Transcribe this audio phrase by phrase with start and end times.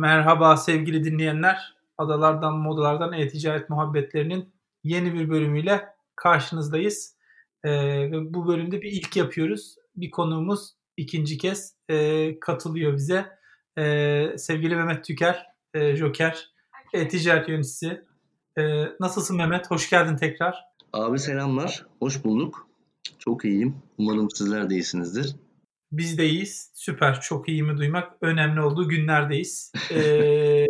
[0.00, 1.76] Merhaba sevgili dinleyenler.
[1.98, 4.52] Adalardan Modalardan E-Ticaret Muhabbetlerinin
[4.84, 7.16] yeni bir bölümüyle karşınızdayız.
[7.64, 9.74] Ee, bu bölümde bir ilk yapıyoruz.
[9.96, 13.26] Bir konuğumuz ikinci kez e, katılıyor bize.
[13.78, 16.50] Ee, sevgili Mehmet Tüker, e, Joker,
[16.92, 18.04] E-Ticaret Yöneticisi.
[18.58, 19.70] Ee, nasılsın Mehmet?
[19.70, 20.64] Hoş geldin tekrar.
[20.92, 21.86] Abi selamlar.
[21.98, 22.68] Hoş bulduk.
[23.18, 23.76] Çok iyiyim.
[23.98, 25.36] Umarım sizler de iyisinizdir.
[25.92, 26.70] Biz de iyiyiz.
[26.74, 27.20] Süper.
[27.20, 29.72] Çok iyi mi duymak önemli olduğu günlerdeyiz.
[29.94, 30.66] Ee,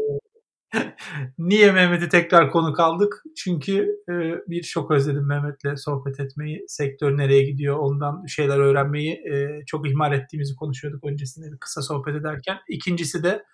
[1.38, 3.22] niye Mehmet'i tekrar konuk aldık?
[3.36, 4.12] Çünkü e,
[4.50, 6.64] bir çok özledim Mehmet'le sohbet etmeyi.
[6.68, 12.14] Sektör nereye gidiyor ondan şeyler öğrenmeyi e, çok ihmal ettiğimizi konuşuyorduk öncesinde bir kısa sohbet
[12.14, 12.58] ederken.
[12.68, 13.44] İkincisi de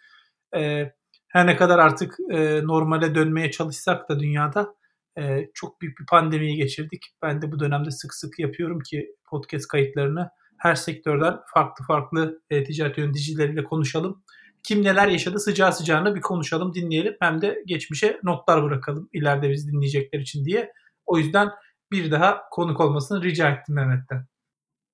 [0.57, 0.93] e,
[1.29, 4.75] her ne kadar artık e, normale dönmeye çalışsak da dünyada
[5.19, 7.03] e, çok büyük bir pandemiyi geçirdik.
[7.23, 12.65] Ben de bu dönemde sık sık yapıyorum ki podcast kayıtlarını her sektörden farklı farklı e,
[12.65, 14.23] ticaret yöneticileriyle konuşalım.
[14.63, 17.17] Kim neler yaşadı sıcağı sıcağına bir konuşalım, dinleyelim.
[17.21, 20.73] Hem de geçmişe notlar bırakalım ileride biz dinleyecekler için diye.
[21.07, 21.49] O yüzden
[21.93, 24.27] bir daha konuk olmasını rica ettim Mehmet'ten.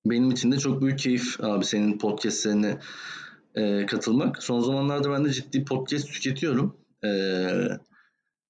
[0.05, 2.79] Benim için de çok büyük keyif abi senin podcastlerine
[3.55, 4.43] e, katılmak.
[4.43, 6.77] Son zamanlarda ben de ciddi podcast tüketiyorum.
[7.05, 7.09] E,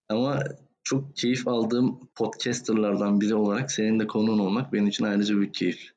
[0.09, 0.39] ama
[0.83, 5.92] çok keyif aldığım podcasterlardan biri olarak senin de konuğun olmak benim için ayrıca büyük keyif.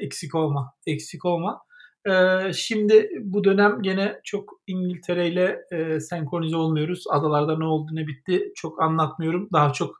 [0.00, 1.60] Eksik olma, eksik olma.
[2.08, 7.04] Ee, şimdi bu dönem gene çok İngiltere ile e, senkronize olmuyoruz.
[7.10, 9.48] Adalarda ne oldu ne bitti çok anlatmıyorum.
[9.52, 9.96] Daha çok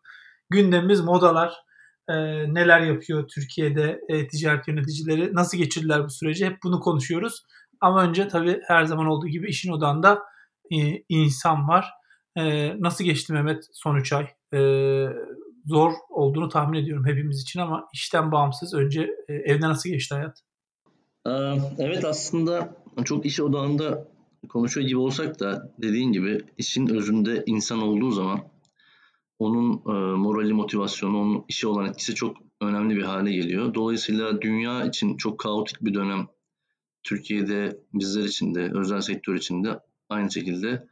[0.51, 1.55] gündemimiz modalar.
[2.09, 2.15] E,
[2.55, 7.43] neler yapıyor Türkiye'de e, ticaret yöneticileri, nasıl geçirdiler bu süreci hep bunu konuşuyoruz.
[7.81, 10.23] Ama önce tabii her zaman olduğu gibi işin odağında
[10.73, 10.77] e,
[11.09, 11.91] insan var.
[12.37, 14.29] E, nasıl geçti Mehmet son 3 ay?
[15.69, 20.42] Zor olduğunu tahmin ediyorum hepimiz için ama işten bağımsız önce e, evde nasıl geçti hayat?
[21.78, 24.08] Evet aslında çok iş odağında
[24.48, 28.40] konuşuyor gibi olsak da dediğin gibi işin özünde insan olduğu zaman
[29.39, 33.74] onun e, morali, motivasyonu, onun işe olan etkisi çok önemli bir hale geliyor.
[33.74, 36.27] Dolayısıyla dünya için çok kaotik bir dönem
[37.02, 40.86] Türkiye'de bizler için de özel sektör için de aynı şekilde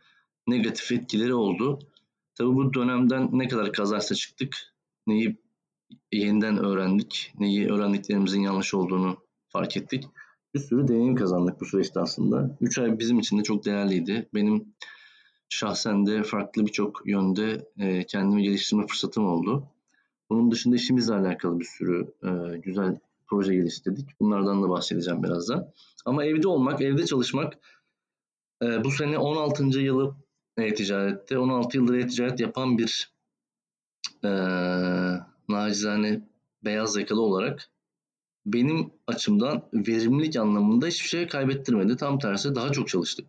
[0.46, 1.78] negatif etkileri oldu.
[2.38, 4.56] Tabii bu dönemden ne kadar kazançla çıktık,
[5.06, 5.36] neyi
[6.12, 9.16] yeniden öğrendik, neyi öğrendiklerimizin yanlış olduğunu
[9.48, 10.04] fark ettik.
[10.54, 12.56] Bir sürü deneyim kazandık bu süreçte aslında.
[12.60, 14.28] 3 ay bizim için de çok değerliydi.
[14.34, 14.74] Benim
[15.48, 19.68] şahsen de farklı birçok yönde e, kendimi geliştirme fırsatım oldu.
[20.30, 24.20] Bunun dışında işimizle alakalı bir sürü e, güzel proje geliştirdik.
[24.20, 25.72] Bunlardan da bahsedeceğim birazdan.
[26.04, 27.58] Ama evde olmak, evde çalışmak
[28.62, 29.80] e, bu sene 16.
[29.80, 30.16] yılı
[30.58, 31.38] e-ticarette.
[31.38, 33.12] 16 yıldır e-ticaret yapan bir
[34.24, 34.30] e,
[35.48, 36.28] nacizane
[36.64, 37.70] beyaz yakalı olarak
[38.46, 41.96] benim açımdan verimlilik anlamında hiçbir şey kaybettirmedi.
[41.96, 43.26] Tam tersi daha çok çalıştık.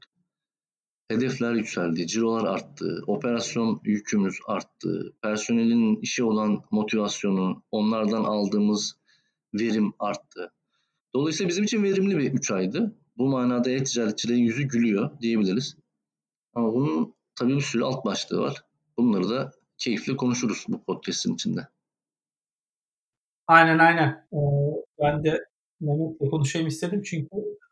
[1.08, 8.98] Hedefler yükseldi, cirolar arttı, operasyon yükümüz arttı, personelin işi olan motivasyonu, onlardan aldığımız
[9.54, 10.52] verim arttı.
[11.16, 12.96] Dolayısıyla bizim için verimli bir 3 aydı.
[13.18, 15.78] Bu manada e-ticaretçilerin yüzü gülüyor diyebiliriz.
[16.54, 18.64] Ama bunun tabii bir sürü alt başlığı var.
[18.98, 21.68] Bunları da keyifli konuşuruz bu podcast'in içinde.
[23.48, 24.28] Aynen aynen.
[24.34, 24.38] Ee,
[25.00, 25.46] ben de
[25.81, 27.30] Mehmet'le konuşayım istedim çünkü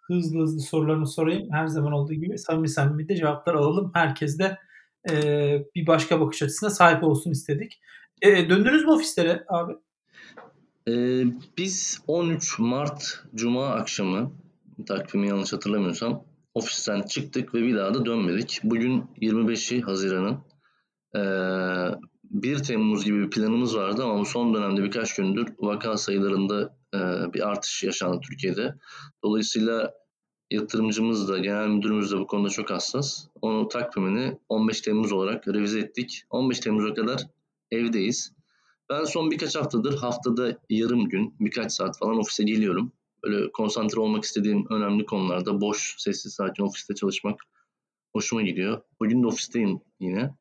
[0.07, 1.47] hızlı hızlı sorularını sorayım.
[1.51, 3.91] Her zaman olduğu gibi samimi samimi de cevaplar alalım.
[3.93, 4.57] Herkes de
[5.09, 5.13] e,
[5.75, 7.81] bir başka bakış açısına sahip olsun istedik.
[8.21, 9.73] E, döndünüz mü ofislere abi?
[10.87, 11.23] Ee,
[11.57, 14.31] biz 13 Mart Cuma akşamı
[14.87, 16.23] takvimi yanlış hatırlamıyorsam
[16.55, 18.59] ofisten çıktık ve bir daha da dönmedik.
[18.63, 20.37] Bugün 25'i Haziran'ın.
[21.15, 26.99] Ee, 1 Temmuz gibi bir planımız vardı ama son dönemde birkaç gündür vaka sayılarında e,
[27.33, 28.75] bir artış yaşandı Türkiye'de.
[29.23, 29.93] Dolayısıyla
[30.51, 33.27] yatırımcımız da genel müdürümüz de bu konuda çok hassas.
[33.41, 36.23] Onun takvimini 15 Temmuz olarak revize ettik.
[36.29, 37.21] 15 Temmuz'a kadar
[37.71, 38.33] evdeyiz.
[38.89, 42.91] Ben son birkaç haftadır haftada yarım gün, birkaç saat falan ofise geliyorum.
[43.25, 47.39] Böyle konsantre olmak istediğim önemli konularda boş, sessiz, sakin ofiste çalışmak
[48.13, 48.81] hoşuma gidiyor.
[48.99, 50.35] Bugün de ofisteyim yine.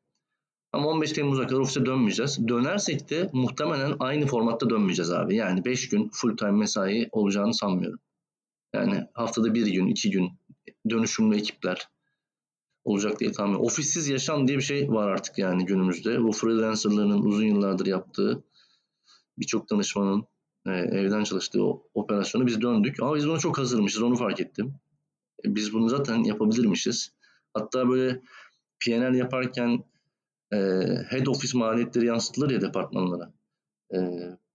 [0.72, 2.48] Ama 15 Temmuz'a kadar ofise dönmeyeceğiz.
[2.48, 5.36] Dönersek de muhtemelen aynı formatta dönmeyeceğiz abi.
[5.36, 8.00] Yani 5 gün full time mesai olacağını sanmıyorum.
[8.74, 10.30] Yani haftada bir gün, iki gün
[10.90, 11.88] dönüşümlü ekipler
[12.84, 13.54] olacak diye tahmin.
[13.54, 16.22] Ofissiz yaşam diye bir şey var artık yani günümüzde.
[16.22, 18.44] Bu freelancerların uzun yıllardır yaptığı
[19.38, 20.26] birçok danışmanın
[20.66, 21.62] e, evden çalıştığı
[21.94, 23.02] operasyonu biz döndük.
[23.02, 24.74] Ama biz buna çok hazırmışız onu fark ettim.
[25.44, 27.12] E, biz bunu zaten yapabilirmişiz.
[27.54, 28.20] Hatta böyle
[28.80, 29.84] PNL yaparken
[30.52, 30.56] e,
[31.08, 33.32] head office maliyetleri yansıtılır ya departmanlara.
[33.94, 33.98] E,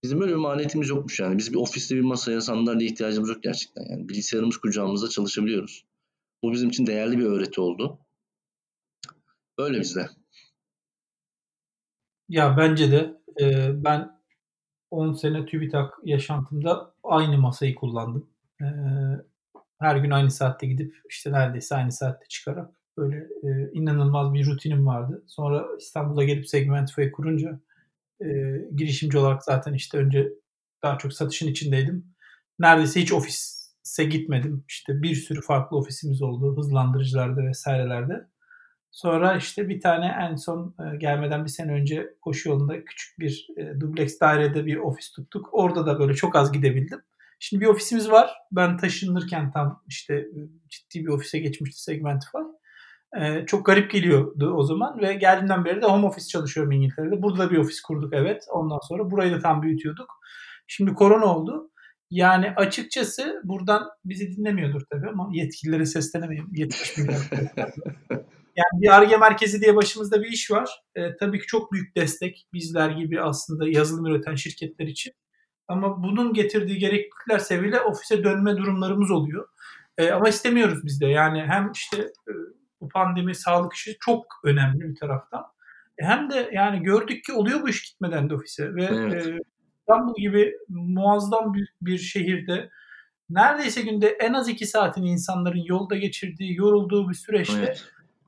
[0.02, 1.38] bizim böyle bir maliyetimiz yokmuş yani.
[1.38, 3.84] Biz bir ofiste bir masaya sandalye ihtiyacımız yok gerçekten.
[3.90, 5.84] Yani bilgisayarımız kucağımızda çalışabiliyoruz.
[6.42, 7.98] Bu bizim için değerli bir öğreti oldu.
[9.58, 10.08] Öyle bizde.
[12.28, 14.19] Ya bence de e, ben
[14.90, 18.26] 10 sene TÜBİTAK yaşantımda aynı masayı kullandım.
[18.60, 18.66] E,
[19.78, 24.86] her gün aynı saatte gidip işte neredeyse aynı saatte çıkarak böyle e, inanılmaz bir rutinim
[24.86, 25.22] vardı.
[25.26, 27.60] Sonra İstanbul'a gelip Segmentify kurunca
[28.20, 28.26] e,
[28.74, 30.28] girişimci olarak zaten işte önce
[30.82, 32.04] daha çok satışın içindeydim.
[32.58, 34.64] Neredeyse hiç ofise gitmedim.
[34.68, 38.26] İşte bir sürü farklı ofisimiz oldu hızlandırıcılarda vesairelerde.
[38.90, 43.46] Sonra işte bir tane en son e, gelmeden bir sene önce koşu yolunda küçük bir
[43.56, 45.48] e, dubleks dairede bir ofis tuttuk.
[45.52, 47.00] Orada da böyle çok az gidebildim.
[47.38, 48.30] Şimdi bir ofisimiz var.
[48.52, 50.38] Ben taşınırken tam işte e,
[50.68, 52.38] ciddi bir ofise geçmişti Segmentify.
[53.18, 57.22] Ee, çok garip geliyordu o zaman ve geldiğimden beri de home office çalışıyorum İngiltere'de.
[57.22, 58.44] Burada da bir ofis kurduk evet.
[58.50, 60.20] Ondan sonra burayı da tam büyütüyorduk.
[60.66, 61.70] Şimdi korona oldu.
[62.10, 66.48] Yani açıkçası buradan bizi dinlemiyordur tabii ama yetkililere seslenemeyim.
[66.52, 67.20] 70 milyon.
[68.56, 70.82] Yani bir ARGE merkezi diye başımızda bir iş var.
[70.94, 75.12] E, tabii ki çok büyük destek bizler gibi aslında yazılım üreten şirketler için.
[75.68, 79.48] Ama bunun getirdiği gereklilikler sebebiyle ofise dönme durumlarımız oluyor.
[79.98, 81.06] E, ama istemiyoruz biz de.
[81.06, 82.32] Yani hem işte e,
[82.80, 85.44] bu pandemi sağlık işi çok önemli bir taraftan.
[85.98, 88.74] E, hem de yani gördük ki oluyor bu iş gitmeden de ofise.
[88.74, 89.26] Ve evet.
[89.26, 89.38] e,
[89.80, 92.70] İstanbul gibi muazzam büyük bir şehirde
[93.30, 97.84] neredeyse günde en az iki saatini insanların yolda geçirdiği, yorulduğu bir süreçte evet.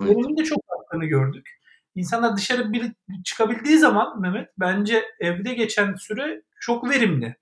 [0.07, 0.39] Evet.
[0.39, 1.49] de çok arttığını gördük.
[1.95, 2.93] İnsanlar dışarı bir
[3.25, 7.37] çıkabildiği zaman Mehmet bence evde geçen süre çok verimli.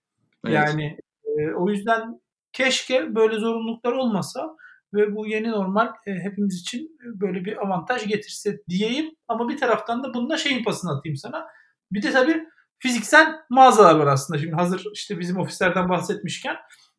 [0.44, 0.54] Evet.
[0.54, 2.20] Yani e, o yüzden
[2.52, 4.56] keşke böyle zorunluluklar olmasa
[4.94, 9.10] ve bu yeni normal e, hepimiz için böyle bir avantaj getirse diyeyim.
[9.28, 11.46] Ama bir taraftan da bununla şeyin pasını atayım sana.
[11.92, 12.46] Bir de tabii
[12.78, 14.38] fiziksel mağazalar var aslında.
[14.40, 16.56] Şimdi hazır işte bizim ofislerden bahsetmişken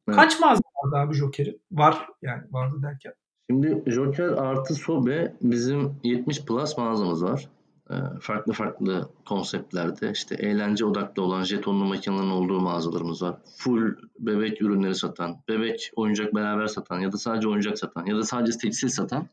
[0.07, 0.19] evet.
[0.19, 1.61] kaç mağaza vardı abi Joker'in?
[1.71, 3.13] Var yani vardı derken.
[3.51, 7.49] Şimdi Joker artı Sobe bizim 70 plus mağazamız var.
[7.89, 13.37] Ee, farklı farklı konseptlerde işte eğlence odaklı olan jetonlu makinelerin olduğu mağazalarımız var.
[13.57, 18.23] Full bebek ürünleri satan, bebek oyuncak beraber satan ya da sadece oyuncak satan ya da
[18.23, 19.27] sadece tekstil satan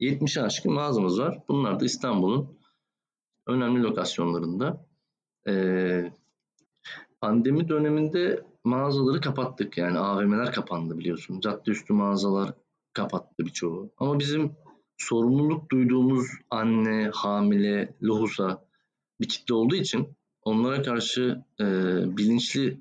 [0.00, 1.38] 70 aşkın mağazamız var.
[1.48, 2.48] Bunlar da İstanbul'un
[3.46, 4.84] önemli lokasyonlarında.
[5.48, 6.12] Ee,
[7.20, 9.78] pandemi döneminde mağazaları kapattık.
[9.78, 11.40] Yani AVM'ler kapandı biliyorsun.
[11.40, 12.52] Cadde üstü mağazalar
[12.92, 13.92] kapattı birçoğu.
[13.98, 14.56] Ama bizim
[14.96, 18.64] sorumluluk duyduğumuz anne, hamile, lohusa
[19.20, 21.64] bir kitle olduğu için onlara karşı e,
[22.16, 22.80] bilinçli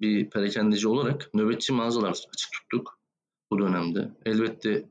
[0.00, 2.98] bir perakendeci olarak nöbetçi mağazalar açık tuttuk
[3.50, 4.10] bu dönemde.
[4.26, 4.88] Elbette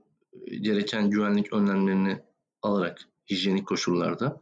[0.62, 2.20] gereken güvenlik önlemlerini
[2.62, 4.42] alarak hijyenik koşullarda.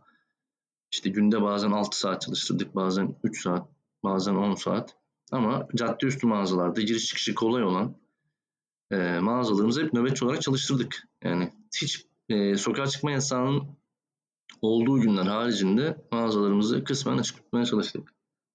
[0.92, 3.68] İşte günde bazen 6 saat çalıştırdık, bazen 3 saat,
[4.04, 4.96] bazen 10 saat.
[5.32, 7.96] Ama cadde üstü mağazalarda giriş çıkışı kolay olan
[8.92, 11.08] e, mağazalarımızı hep nöbetçi olarak çalıştırdık.
[11.24, 11.52] Yani
[11.82, 13.64] hiç e, sokağa çıkma yasağının
[14.62, 18.14] olduğu günler haricinde mağazalarımızı kısmen açık tutmaya çalıştık.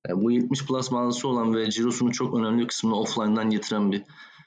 [0.08, 4.02] Yani bu 70 plus mağazası olan ve cirosunun çok önemli kısmını offline'dan getiren bir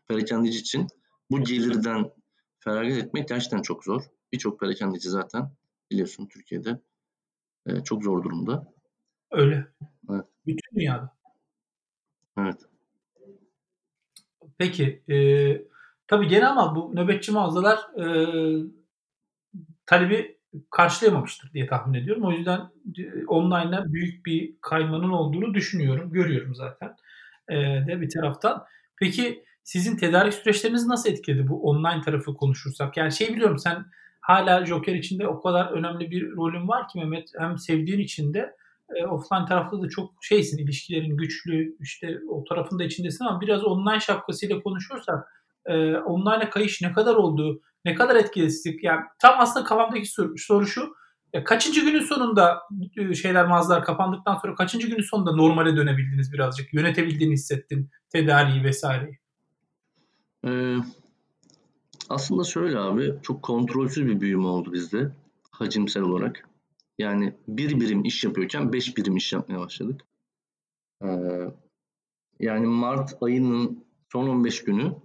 [0.08, 0.88] perakendeci için
[1.32, 2.12] bu gelirden
[2.60, 4.02] feragat etmek gerçekten çok zor.
[4.34, 5.52] Birçok perakendeci zaten
[5.92, 6.82] biliyorsun Türkiye'de
[7.66, 8.74] e, çok zor durumda.
[9.32, 9.68] Öyle.
[10.10, 10.26] Evet.
[10.46, 11.18] Bütün dünyada.
[12.38, 12.58] Evet.
[14.58, 15.04] Peki.
[15.10, 15.16] E,
[16.08, 18.06] tabii gene ama bu nöbetçi mağazalar e,
[19.86, 20.38] talebi
[20.72, 22.24] karşılayamamıştır diye tahmin ediyorum.
[22.24, 22.60] O yüzden
[22.98, 26.12] e, online'a büyük bir kaymanın olduğunu düşünüyorum.
[26.12, 26.96] Görüyorum zaten
[27.50, 27.56] e,
[27.88, 28.66] de bir taraftan.
[29.00, 32.98] Peki sizin tedarik süreçleriniz nasıl etkiledi bu online tarafı konuşursak?
[32.98, 33.86] Yani şey biliyorum sen
[34.22, 38.56] hala Joker içinde o kadar önemli bir rolün var ki Mehmet hem sevdiğin içinde
[38.96, 44.00] e, offline tarafta da çok şeysin ilişkilerin güçlü işte o tarafında içindesin ama biraz online
[44.00, 45.38] şapkasıyla konuşursak
[45.68, 47.62] e, online'a kayış ne kadar oldu?
[47.86, 48.84] Ne kadar etkilesizlik?
[48.84, 50.96] Yani tam aslında kafamdaki soru, soru şu.
[51.34, 52.62] Ya kaçıncı günün sonunda
[52.98, 56.74] e, şeyler mağazalar kapandıktan sonra kaçıncı günün sonunda normale dönebildiniz birazcık?
[56.74, 59.20] Yönetebildiğini hissettin tedariği vesaireyi.
[60.46, 60.76] Ee,
[62.10, 65.12] aslında şöyle abi çok kontrolsüz bir büyüme oldu bizde
[65.52, 66.50] hacimsel olarak.
[66.98, 70.02] Yani bir birim iş yapıyorken beş birim iş yapmaya başladık.
[71.04, 71.08] Ee,
[72.40, 74.96] yani Mart ayının son 15 günü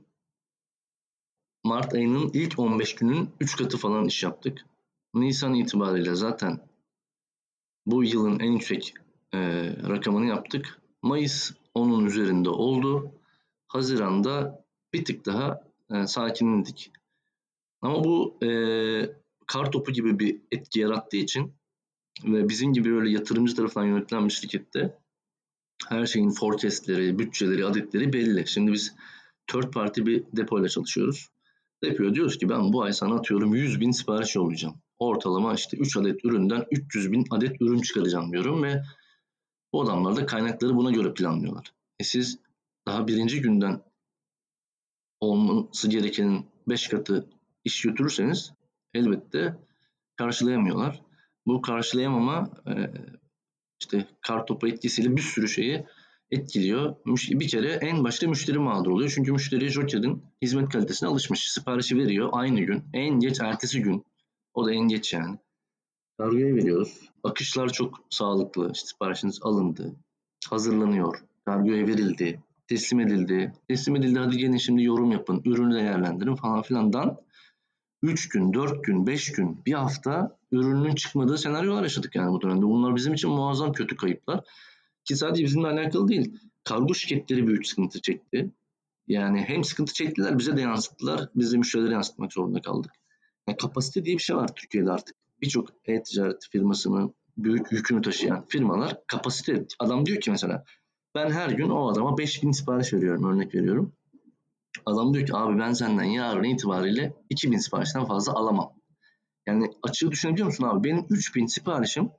[1.73, 4.67] Mart ayının ilk 15 günün 3 katı falan iş yaptık.
[5.15, 6.61] Nisan itibariyle zaten
[7.87, 8.95] bu yılın en yüksek
[9.35, 9.39] e,
[9.89, 10.81] rakamını yaptık.
[11.03, 13.13] Mayıs onun üzerinde oldu.
[13.69, 14.65] Haziran'da
[14.95, 15.65] bir tık daha
[15.95, 16.93] e, sakinledik.
[17.83, 18.49] Ama bu e,
[19.47, 21.55] kar topu gibi bir etki yarattığı için
[22.25, 24.99] ve bizim gibi böyle yatırımcı tarafından yönetilen bir şirkette
[25.89, 28.47] her şeyin forecastleri, bütçeleri, adetleri belli.
[28.47, 28.95] Şimdi biz
[29.47, 31.33] third party bir depoyla çalışıyoruz
[31.87, 32.15] yapıyor.
[32.15, 34.83] Diyoruz ki ben bu ay sana atıyorum 100 bin sipariş yollayacağım.
[34.99, 38.83] ortalama işte 3 adet üründen 300 bin adet ürün çıkaracağım diyorum ve
[39.73, 41.73] bu adamlar da kaynakları buna göre planlıyorlar.
[42.01, 42.39] E siz
[42.87, 43.83] daha birinci günden
[45.21, 47.29] olması gerekenin 5 katı
[47.65, 48.53] iş götürürseniz
[48.95, 49.57] elbette
[50.17, 51.03] karşılayamıyorlar.
[51.47, 52.51] Bu karşılayamama
[53.81, 55.87] işte kar topu etkisiyle bir sürü şeyi
[56.33, 56.95] etkiliyor.
[57.07, 59.13] Bir kere en başta müşteri mağdur oluyor.
[59.15, 61.51] Çünkü müşteri Joker'in hizmet kalitesine alışmış.
[61.51, 62.85] Siparişi veriyor aynı gün.
[62.93, 64.05] En geç ertesi gün.
[64.55, 65.39] O da en geç yani.
[66.19, 67.01] Kargoya veriyoruz.
[67.25, 68.71] Akışlar çok sağlıklı.
[68.75, 69.95] İşte siparişiniz alındı.
[70.51, 71.19] Hazırlanıyor.
[71.45, 72.41] Kargoya verildi.
[72.69, 73.53] Teslim edildi.
[73.69, 75.43] Teslim edildi hadi gelin şimdi yorum yapın.
[75.45, 77.19] Ürünü değerlendirin falan filandan
[78.03, 82.63] 3 gün, 4 gün, 5 gün, bir hafta ürünün çıkmadığı senaryolar yaşadık yani bu dönemde.
[82.63, 84.41] Bunlar bizim için muazzam kötü kayıplar.
[85.05, 86.39] Ki sadece bizimle alakalı değil.
[86.65, 88.51] Kargo şirketleri büyük sıkıntı çekti.
[89.07, 91.29] Yani hem sıkıntı çektiler bize de yansıttılar.
[91.35, 92.93] Biz de müşterilere yansıtmak zorunda kaldık.
[93.49, 95.17] Yani kapasite diye bir şey var Türkiye'de artık.
[95.41, 99.67] Birçok e-ticaret firmasının büyük yükünü taşıyan firmalar kapasite.
[99.79, 100.65] Adam diyor ki mesela
[101.15, 103.93] ben her gün o adama 5000 sipariş veriyorum örnek veriyorum.
[104.87, 108.73] Adam diyor ki abi ben senden yarın itibariyle 2000 siparişten fazla alamam.
[109.47, 110.89] Yani açığı düşünebiliyor musun abi?
[110.89, 112.11] Benim 3000 siparişim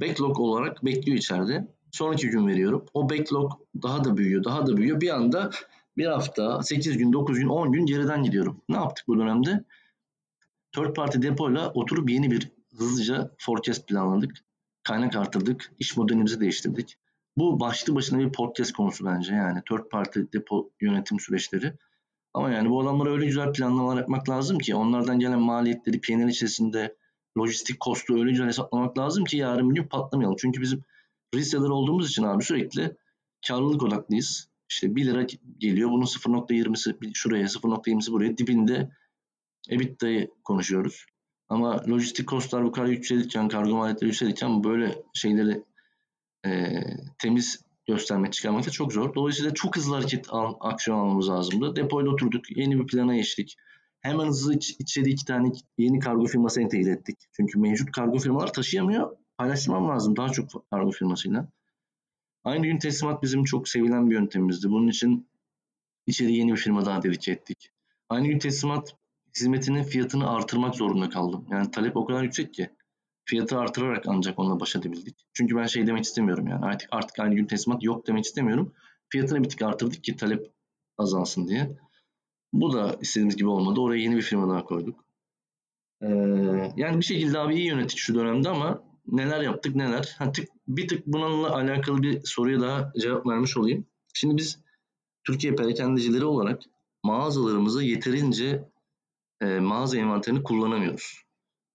[0.00, 1.75] backlog olarak bekliyor içeride.
[1.90, 2.84] Sonraki gün veriyorum.
[2.94, 3.52] O backlog
[3.82, 5.00] daha da büyüyor, daha da büyüyor.
[5.00, 5.50] Bir anda
[5.96, 8.62] bir hafta, 8 gün, 9 gün, 10 gün geriden gidiyorum.
[8.68, 9.64] Ne yaptık bu dönemde?
[10.72, 14.36] Third party depoyla oturup yeni bir hızlıca forecast planladık.
[14.82, 15.72] Kaynak artırdık.
[15.78, 16.96] iş modelimizi değiştirdik.
[17.36, 21.72] Bu başlı başına bir podcast konusu bence yani third party depo yönetim süreçleri.
[22.34, 26.96] Ama yani bu adamlara öyle güzel planlamalar yapmak lazım ki onlardan gelen maliyetleri PNL içerisinde
[27.38, 30.36] lojistik kostu öyle güzel hesaplamak lazım ki yarın bir gün patlamayalım.
[30.40, 30.84] Çünkü bizim
[31.36, 32.96] reseller olduğumuz için abi sürekli
[33.48, 34.48] karlılık odaklıyız.
[34.70, 35.26] İşte 1 lira
[35.58, 38.90] geliyor bunun 0.20'si şuraya 0.20'si buraya dibinde
[39.70, 41.06] EBITDA'yı konuşuyoruz.
[41.48, 45.62] Ama lojistik kostlar bu kadar yükselirken, kargo maliyetleri yükselirken böyle şeyleri
[46.46, 46.82] e,
[47.18, 49.14] temiz göstermek, çıkarmak da çok zor.
[49.14, 51.76] Dolayısıyla çok hızlı hareket al, aksiyon almamız lazımdı.
[51.76, 53.56] Depoyla oturduk, yeni bir plana geçtik.
[54.00, 57.16] Hemen hızlı iç, içeri iki tane yeni kargo firması entegre ettik.
[57.32, 59.16] Çünkü mevcut kargo firmalar taşıyamıyor.
[59.38, 61.48] Paylaştırmam lazım daha çok kargo firmasıyla.
[62.44, 64.70] Aynı gün teslimat bizim çok sevilen bir yöntemimizdi.
[64.70, 65.28] Bunun için
[66.06, 67.70] içeri yeni bir firma daha dedike ettik.
[68.08, 68.96] Aynı gün teslimat
[69.36, 71.46] hizmetinin fiyatını artırmak zorunda kaldım.
[71.50, 72.70] Yani talep o kadar yüksek ki
[73.24, 75.26] fiyatı artırarak ancak onunla baş edebildik.
[75.32, 78.72] Çünkü ben şey demek istemiyorum yani artık artık aynı gün teslimat yok demek istemiyorum.
[79.08, 80.52] Fiyatını bir tık artırdık ki talep
[80.98, 81.76] azalsın diye.
[82.52, 83.80] Bu da istediğimiz gibi olmadı.
[83.80, 85.04] Oraya yeni bir firma daha koyduk.
[86.02, 86.06] Ee,
[86.76, 90.14] yani bir şekilde abi iyi yönettik şu dönemde ama neler yaptık neler.
[90.18, 93.86] Ha, tık, bir tık bununla alakalı bir soruya daha cevap vermiş olayım.
[94.14, 94.58] Şimdi biz
[95.24, 96.62] Türkiye perakendecileri olarak
[97.02, 98.68] mağazalarımızı yeterince
[99.40, 101.22] e, mağaza envanterini kullanamıyoruz.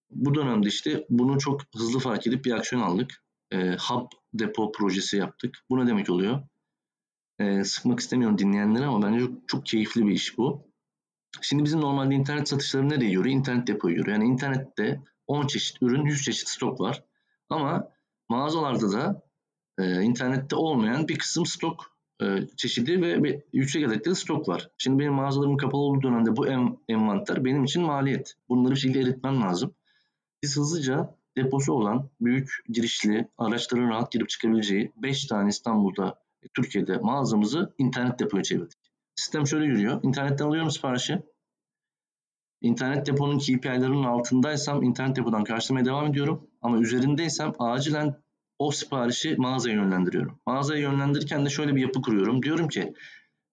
[0.10, 3.24] Bu dönemde işte bunu çok hızlı fark edip bir aksiyon aldık.
[3.52, 5.56] E, hub depo projesi yaptık.
[5.70, 6.42] Bu ne demek oluyor?
[7.40, 10.72] E, sıkmak istemiyorum dinleyenleri ama bence çok, çok keyifli bir iş bu.
[11.42, 13.36] Şimdi bizim normalde internet satışları nereye yürüyor?
[13.36, 14.18] İnternet depoya yürüyor.
[14.18, 17.04] Yani internette 10 çeşit ürün, 100 çeşit stok var.
[17.52, 17.88] Ama
[18.30, 19.24] mağazalarda da
[19.80, 24.70] e, internette olmayan bir kısım stok e, çeşidi ve bir yüksek adetli stok var.
[24.78, 28.36] Şimdi benim mağazalarım kapalı olduğu dönemde bu en, envanter benim için maliyet.
[28.50, 29.76] Bunları bir şekilde eritmem lazım.
[30.44, 36.20] Biz hızlıca deposu olan büyük girişli araçların rahat girip çıkabileceği 5 tane İstanbul'da
[36.54, 38.80] Türkiye'de mağazamızı internet depoya çevirdik.
[39.16, 40.00] Sistem şöyle yürüyor.
[40.04, 41.22] İnternetten alıyorum siparişi.
[42.62, 46.48] İnternet deponun KPI'lerinin altındaysam internet depodan karşılamaya devam ediyorum.
[46.62, 48.16] Ama üzerindeysem acilen
[48.60, 50.40] o siparişi mağazaya yönlendiriyorum.
[50.46, 52.44] Mağazaya yönlendirirken de şöyle bir yapı kuruyorum.
[52.44, 52.94] Diyorum ki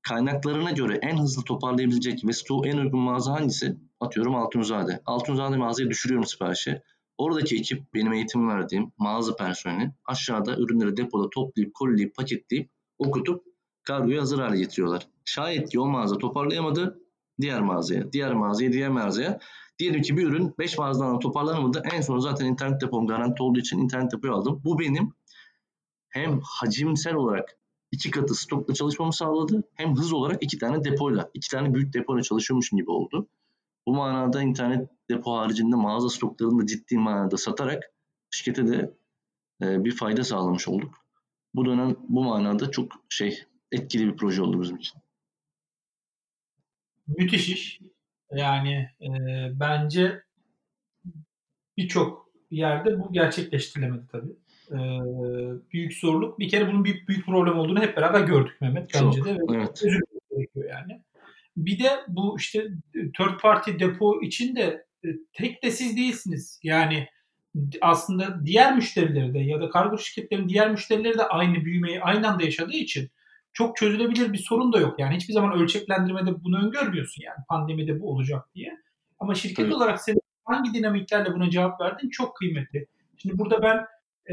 [0.03, 3.77] kaynaklarına göre en hızlı toparlayabilecek ve stoğu en uygun mağaza hangisi?
[4.01, 5.03] Atıyorum Altunzade.
[5.07, 6.83] Altunzade mağazaya düşürüyorum siparişi.
[7.19, 13.45] Oradaki ekip benim eğitim verdiğim mağaza personeli aşağıda ürünleri depoda toplayıp, kolileyip, paketleyip, okutup
[13.83, 15.09] kargoyu hazır hale getiriyorlar.
[15.25, 17.01] Şayet ki o mağaza toparlayamadı
[17.41, 19.39] diğer mağazaya, diğer mağazaya, diğer mağazaya.
[19.79, 21.83] Diyelim ki bir ürün 5 mağazadan toparlanamadı.
[21.93, 24.61] En son zaten internet depom garanti olduğu için internet depoyu aldım.
[24.65, 25.13] Bu benim
[26.09, 27.59] hem hacimsel olarak
[27.93, 29.63] iki katı stokla çalışmamı sağladı.
[29.75, 33.29] Hem hız olarak iki tane depoyla, iki tane büyük depoyla çalışıyormuşum gibi oldu.
[33.87, 37.83] Bu manada internet depo haricinde mağaza stoklarını da ciddi manada satarak
[38.31, 38.95] şirkete de
[39.63, 40.95] e, bir fayda sağlamış olduk.
[41.55, 43.43] Bu dönem bu manada çok şey
[43.73, 45.01] etkili bir proje oldu bizim için.
[47.09, 47.81] Müthiş iş.
[48.33, 49.11] Yani e,
[49.61, 50.23] bence
[51.77, 54.33] birçok yerde bu gerçekleştirilemedi tabii.
[54.71, 54.79] E,
[55.73, 56.39] büyük zorluk.
[56.39, 59.39] Bir kere bunun büyük büyük problem olduğunu hep beraber gördük Mehmet bence çok, de.
[59.55, 59.83] Evet.
[59.85, 61.03] Özür gerekiyor yani.
[61.57, 66.61] Bir de bu işte third party depo için de e, tek de siz değilsiniz.
[66.63, 67.09] Yani
[67.81, 72.45] aslında diğer müşterileri de ya da kargo şirketlerinin diğer müşterileri de aynı büyümeyi aynı anda
[72.45, 73.11] yaşadığı için
[73.59, 74.99] çok çözülebilir bir sorun da yok.
[74.99, 78.79] Yani hiçbir zaman ölçeklendirmede bunu öngörmüyorsun yani pandemide bu olacak diye.
[79.19, 79.75] Ama şirket evet.
[79.75, 82.87] olarak senin hangi dinamiklerle buna cevap verdin çok kıymetli.
[83.17, 83.77] Şimdi burada ben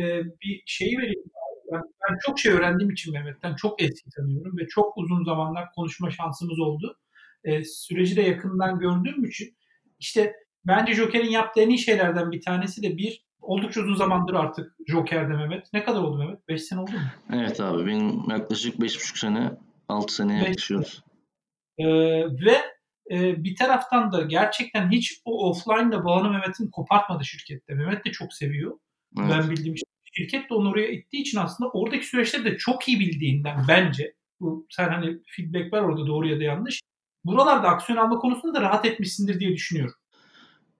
[0.01, 1.23] e, bir şeyi vereyim.
[1.71, 6.11] Ben, ben çok şey öğrendiğim için Mehmet'ten çok eski tanıyorum ve çok uzun zamanlar konuşma
[6.11, 6.97] şansımız oldu.
[7.43, 9.57] E, süreci de yakından gördüğüm için
[9.99, 10.33] işte
[10.65, 15.33] bence Joker'in yaptığı en iyi şeylerden bir tanesi de bir oldukça uzun zamandır artık Joker'de
[15.33, 15.73] Mehmet.
[15.73, 16.47] Ne kadar oldu Mehmet?
[16.47, 16.99] 5 sene oldu mu?
[17.33, 19.51] Evet abi benim yaklaşık 5,5 sene
[19.89, 21.03] 6 seneye yaklaşıyoruz.
[21.77, 21.85] Ee,
[22.25, 22.55] ve
[23.11, 27.73] e, bir taraftan da gerçekten hiç o offline'la bağını Mehmet'in kopartmadı şirkette.
[27.73, 28.79] Mehmet de çok seviyor.
[29.19, 29.29] Evet.
[29.31, 29.75] Ben bildiğim.
[30.13, 34.67] Şirket de onu oraya ittiği için aslında oradaki süreçleri de çok iyi bildiğinden bence bu
[34.69, 36.79] sen hani feedback var orada doğru ya da yanlış.
[37.23, 39.95] Buralarda aksiyon alma konusunda da rahat etmişsindir diye düşünüyorum.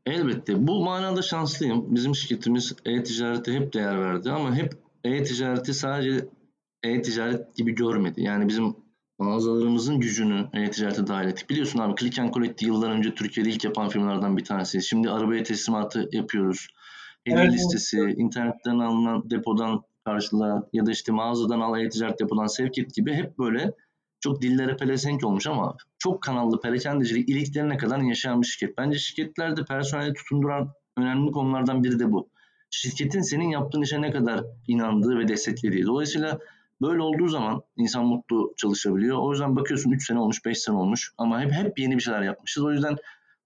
[0.06, 0.68] Elbette.
[0.68, 1.96] Bu manada şanslıyım.
[1.96, 6.30] Bizim şirketimiz e-ticarete hep değer verdi ama hep e-ticareti sadece
[6.84, 8.24] e-ticaret gibi görmedi.
[8.24, 8.76] Yani bizim
[9.20, 11.50] mağazalarımızın gücünü e-ticarete dahil ettik.
[11.50, 14.82] Biliyorsun abi Click and Collect yıllar önce Türkiye'de ilk yapan firmalardan bir tanesi.
[14.82, 16.68] Şimdi arabaya teslimatı yapıyoruz.
[17.24, 22.78] Hediye evet, listesi, internetten alınan depodan karşıla ya da işte mağazadan al e-ticaret depodan sevk
[22.78, 23.72] et gibi hep böyle
[24.26, 28.78] çok dillere pelesenk olmuş ama çok kanallı perakendecilik iliklerine kadar yaşayan bir şirket.
[28.78, 32.30] Bence şirketlerde personeli tutunduran önemli konulardan biri de bu.
[32.70, 35.86] Şirketin senin yaptığın işe ne kadar inandığı ve desteklediği.
[35.86, 36.40] Dolayısıyla
[36.82, 39.18] böyle olduğu zaman insan mutlu çalışabiliyor.
[39.18, 42.22] O yüzden bakıyorsun 3 sene olmuş, 5 sene olmuş ama hep hep yeni bir şeyler
[42.22, 42.64] yapmışız.
[42.64, 42.96] O yüzden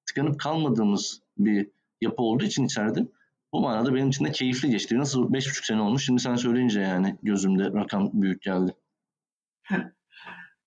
[0.05, 1.67] tıkanıp kalmadığımız bir
[2.01, 3.07] yapı olduğu için içeride
[3.53, 4.97] bu manada benim için de keyifli geçti.
[4.97, 8.73] Nasıl 5,5 sene olmuş şimdi sen söyleyince yani gözümde rakam büyük geldi.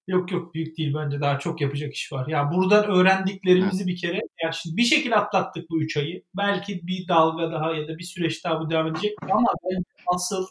[0.06, 2.26] Yok yok büyük değil bence daha çok yapacak iş var.
[2.28, 6.22] Ya buradan öğrendiklerimizi bir kere yani şimdi bir şekilde atlattık bu üç ayı.
[6.36, 10.46] Belki bir dalga daha ya da bir süreç daha bu devam edecek ama ben asıl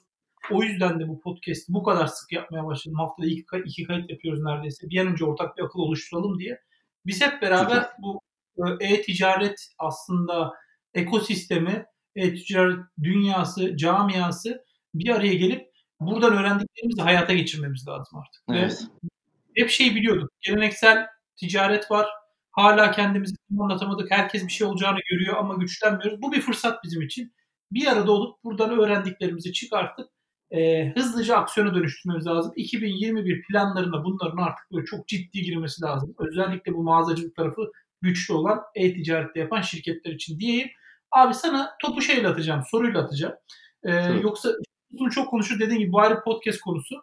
[0.51, 2.99] o yüzden de bu podcast'i bu kadar sık yapmaya başladım.
[2.99, 4.89] Haftada iki, iki kayıt yapıyoruz neredeyse.
[4.89, 6.61] Bir an önce ortak bir akıl oluşturalım diye.
[7.05, 8.21] Biz hep beraber bu
[8.57, 10.53] e, e-ticaret aslında
[10.93, 11.85] ekosistemi,
[12.15, 18.43] e-ticaret dünyası, camiası bir araya gelip buradan öğrendiklerimizi hayata geçirmemiz lazım artık.
[18.49, 18.83] Evet.
[19.03, 19.10] Ve
[19.55, 20.31] hep şey biliyorduk.
[20.41, 22.07] Geleneksel ticaret var.
[22.51, 24.11] Hala kendimizi anlatamadık.
[24.11, 26.21] Herkes bir şey olacağını görüyor ama güçlenmiyoruz.
[26.21, 27.33] Bu bir fırsat bizim için.
[27.71, 30.09] Bir arada olup buradan öğrendiklerimizi çıkartıp
[30.51, 32.53] e, hızlıca aksiyona dönüştürmemiz lazım.
[32.55, 36.15] 2021 planlarına bunların artık böyle çok ciddi girmesi lazım.
[36.17, 40.69] Özellikle bu mağazacılık tarafı güçlü olan e-ticarette yapan şirketler için diyeyim.
[41.11, 43.35] Abi sana topu şeyle atacağım, soruyla atacağım.
[43.83, 43.91] Ee,
[44.23, 44.49] yoksa
[44.91, 46.95] bunu çok konuşur dediğin gibi bu ayrı podcast konusu.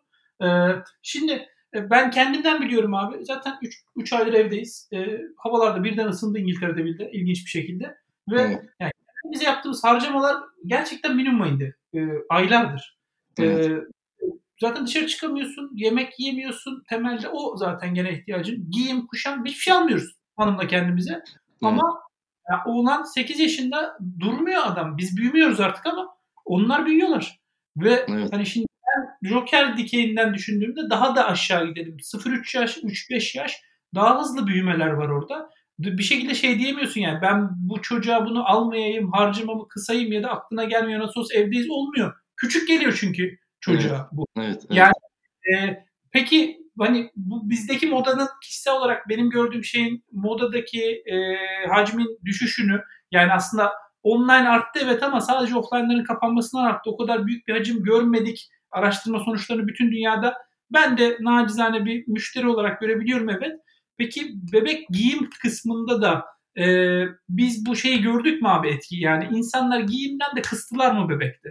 [0.42, 0.46] Ee,
[1.02, 3.24] şimdi ben kendimden biliyorum abi.
[3.24, 3.58] Zaten
[3.96, 4.88] 3 aydır evdeyiz.
[4.92, 7.10] E, havalarda birden ısındı İngiltere'de bildi.
[7.12, 7.96] ilginç bir şekilde.
[8.30, 8.64] Ve evet.
[8.80, 8.92] yani
[9.32, 11.76] bize yaptığımız harcamalar gerçekten minimuma indi.
[11.94, 11.98] E,
[12.30, 12.98] aylardır.
[13.38, 13.66] E, evet.
[13.66, 14.26] E,
[14.60, 15.70] zaten dışarı çıkamıyorsun.
[15.74, 16.82] Yemek yiyemiyorsun.
[16.88, 18.70] Temelde o zaten gene ihtiyacın.
[18.70, 21.12] Giyim, kuşam hiçbir şey almıyoruz hanımla kendimize.
[21.12, 21.38] Evet.
[21.62, 22.00] Ama
[22.50, 24.96] ya, oğlan 8 yaşında durmuyor adam.
[24.98, 27.40] Biz büyümüyoruz artık ama onlar büyüyorlar.
[27.76, 28.32] Ve evet.
[28.32, 28.67] hani şimdi
[29.22, 31.96] Joker dikeyinden düşündüğümde daha da aşağı gidelim.
[31.96, 33.62] 0-3 yaş, 3-5 yaş
[33.94, 35.50] daha hızlı büyümeler var orada.
[35.78, 40.64] Bir şekilde şey diyemiyorsun yani ben bu çocuğa bunu almayayım, harcamamı kısayım ya da aklına
[40.64, 42.14] gelmiyor nasıl olsa evdeyiz olmuyor.
[42.36, 44.26] Küçük geliyor çünkü çocuğa evet, bu.
[44.36, 44.66] Evet, evet.
[44.70, 44.92] Yani
[45.52, 51.36] e, peki hani bu bizdeki modanın kişisel olarak benim gördüğüm şeyin modadaki e,
[51.68, 56.90] hacmin düşüşünü yani aslında online arttı evet ama sadece offline'ların kapanmasından arttı.
[56.90, 60.34] O kadar büyük bir hacim görmedik araştırma sonuçlarını bütün dünyada
[60.72, 63.60] ben de nacizane bir müşteri olarak görebiliyorum evet.
[63.98, 66.24] Peki bebek giyim kısmında da
[66.62, 66.64] e,
[67.28, 68.96] biz bu şeyi gördük mü abi etki?
[68.96, 71.48] Yani insanlar giyimden de kıstılar mı bebekte?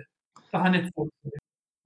[0.53, 0.91] Daha net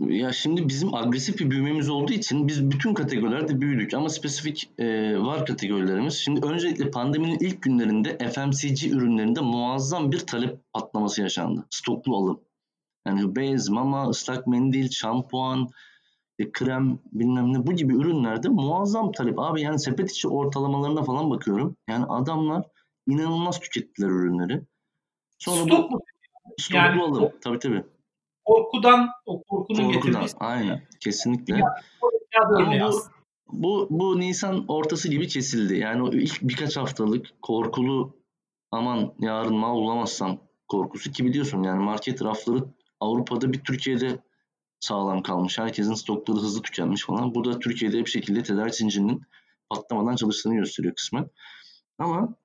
[0.09, 5.17] ya şimdi bizim agresif bir büyümemiz olduğu için biz bütün kategorilerde büyüdük ama spesifik e,
[5.17, 6.13] var kategorilerimiz.
[6.13, 11.65] Şimdi öncelikle pandeminin ilk günlerinde FMCG ürünlerinde muazzam bir talep patlaması yaşandı.
[11.69, 12.41] Stoklu alım.
[13.07, 15.69] Yani bez, mama, ıslak mendil, şampuan,
[16.39, 19.39] e, krem bilmem ne bu gibi ürünlerde muazzam talep.
[19.39, 21.77] Abi yani sepet içi ortalamalarına falan bakıyorum.
[21.89, 22.65] Yani adamlar
[23.07, 24.61] inanılmaz tükettiler ürünleri.
[25.39, 25.99] Sonra Stok bu, mu?
[26.59, 27.31] Stoklu yani, alım.
[27.43, 27.83] Tabii tabii.
[28.45, 30.37] Korkudan, o korkunun Korkudan, getirdiği.
[30.39, 30.81] Aynen.
[30.99, 31.55] Kesinlikle.
[31.55, 32.97] Yani, bu,
[33.51, 35.77] bu, bu Nisan ortası gibi kesildi.
[35.77, 38.15] Yani o ilk birkaç haftalık korkulu
[38.71, 40.37] aman yarın mal bulamazsam
[40.67, 42.63] korkusu ki biliyorsun yani market rafları
[43.01, 44.19] Avrupa'da bir Türkiye'de
[44.79, 45.59] sağlam kalmış.
[45.59, 47.35] Herkesin stokları hızlı tükenmiş falan.
[47.35, 49.21] Bu da Türkiye'de bir şekilde tedarik zincirinin
[49.69, 51.29] patlamadan çalıştığını gösteriyor kısmen.
[51.97, 52.35] Ama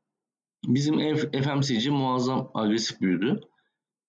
[0.66, 3.40] Bizim FMCG muazzam agresif büyüdü.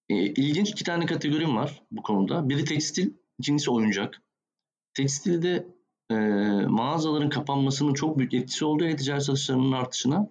[0.09, 2.49] E, ilginç iki tane kategorim var bu konuda.
[2.49, 4.21] Biri tekstil, ikincisi oyuncak.
[4.93, 5.67] Tekstilde
[6.11, 6.15] e,
[6.67, 10.29] mağazaların kapanmasının çok büyük etkisi oldu e-ticaret satışlarının artışına.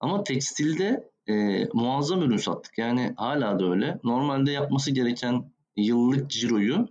[0.00, 2.78] Ama tekstilde e, muazzam ürün sattık.
[2.78, 3.98] Yani hala da öyle.
[4.04, 6.88] Normalde yapması gereken yıllık ciroyu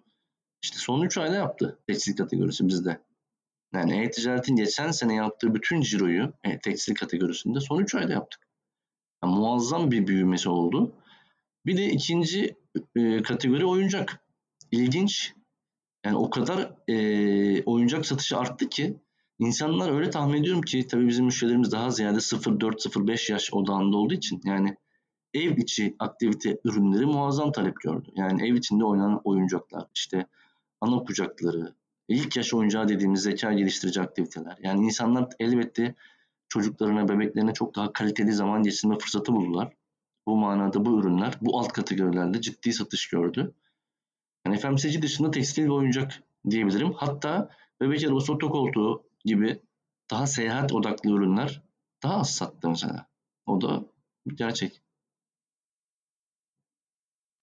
[0.63, 3.01] işte son 3 ayda yaptı tekstil kategorisi bizde.
[3.73, 8.47] Yani e-ticaretin geçen sene yaptığı bütün ciroyu e, tekstil kategorisinde son 3 ayda yaptık.
[9.23, 10.91] Yani muazzam bir büyümesi oldu.
[11.65, 12.55] Bir de ikinci
[12.95, 14.23] e, kategori oyuncak.
[14.71, 15.33] İlginç.
[16.05, 18.97] Yani o kadar e, oyuncak satışı arttı ki
[19.39, 24.41] insanlar öyle tahmin ediyorum ki tabii bizim müşterilerimiz daha ziyade 0-4-0-5 yaş odağında olduğu için
[24.43, 24.77] yani
[25.33, 28.09] ev içi aktivite ürünleri muazzam talep gördü.
[28.15, 30.25] Yani ev içinde oynanan oyuncaklar, işte
[30.81, 31.73] ana kucakları,
[32.07, 34.57] ilk yaş oyuncağı dediğimiz zeka geliştirici aktiviteler.
[34.63, 35.95] Yani insanlar elbette
[36.49, 39.73] çocuklarına, bebeklerine çok daha kaliteli zaman geçirme fırsatı buldular.
[40.27, 43.53] Bu manada bu ürünler bu alt kategorilerde ciddi satış gördü.
[44.45, 46.93] Yani FMCG dışında tekstil ve oyuncak diyebilirim.
[46.93, 47.49] Hatta
[47.81, 49.61] bebek arabası otokoltuğu gibi
[50.11, 51.63] daha seyahat odaklı ürünler
[52.03, 53.07] daha az sattı mesela.
[53.45, 53.85] O da
[54.27, 54.81] bir gerçek.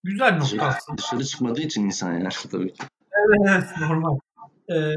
[0.05, 0.99] Güzel nokta dışarı, aslında.
[0.99, 2.85] Dışarı çıkmadığı için insan yani tabii ki.
[3.13, 4.19] Evet, evet normal.
[4.71, 4.95] Ee,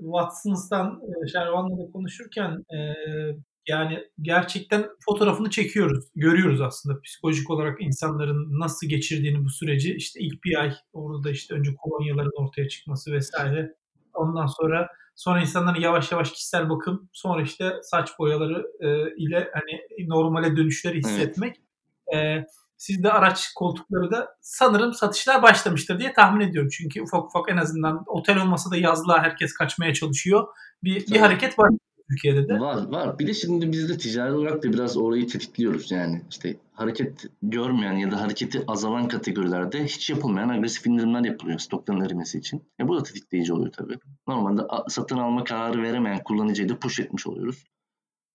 [0.00, 2.78] Watson's'tan e, Şervan'la da konuşurken e,
[3.68, 6.04] yani gerçekten fotoğrafını çekiyoruz.
[6.14, 9.94] Görüyoruz aslında psikolojik olarak insanların nasıl geçirdiğini bu süreci.
[9.94, 13.74] İşte ilk bir ay orada işte önce kolonyaların ortaya çıkması vesaire.
[14.14, 20.08] Ondan sonra sonra insanların yavaş yavaş kişisel bakım, sonra işte saç boyaları e, ile hani
[20.08, 21.56] normale dönüşleri hissetmek.
[22.06, 22.44] Evet.
[22.44, 22.46] E,
[22.76, 26.70] sizde araç koltukları da sanırım satışlar başlamıştır diye tahmin ediyorum.
[26.72, 30.48] Çünkü ufak ufak en azından otel olmasa da yazlığa herkes kaçmaya çalışıyor.
[30.84, 31.70] Bir, bir hareket var
[32.10, 32.60] Türkiye'de de.
[32.60, 33.18] Var var.
[33.18, 35.90] Bir de şimdi biz de ticari olarak da biraz orayı tetikliyoruz.
[35.90, 42.00] Yani işte hareket görmeyen ya da hareketi azalan kategorilerde hiç yapılmayan agresif indirimler yapılıyor stokların
[42.00, 42.64] erimesi için.
[42.80, 43.98] E bu da tetikleyici oluyor tabii.
[44.28, 47.64] Normalde satın alma kararı veremeyen kullanıcıyı da push etmiş oluyoruz.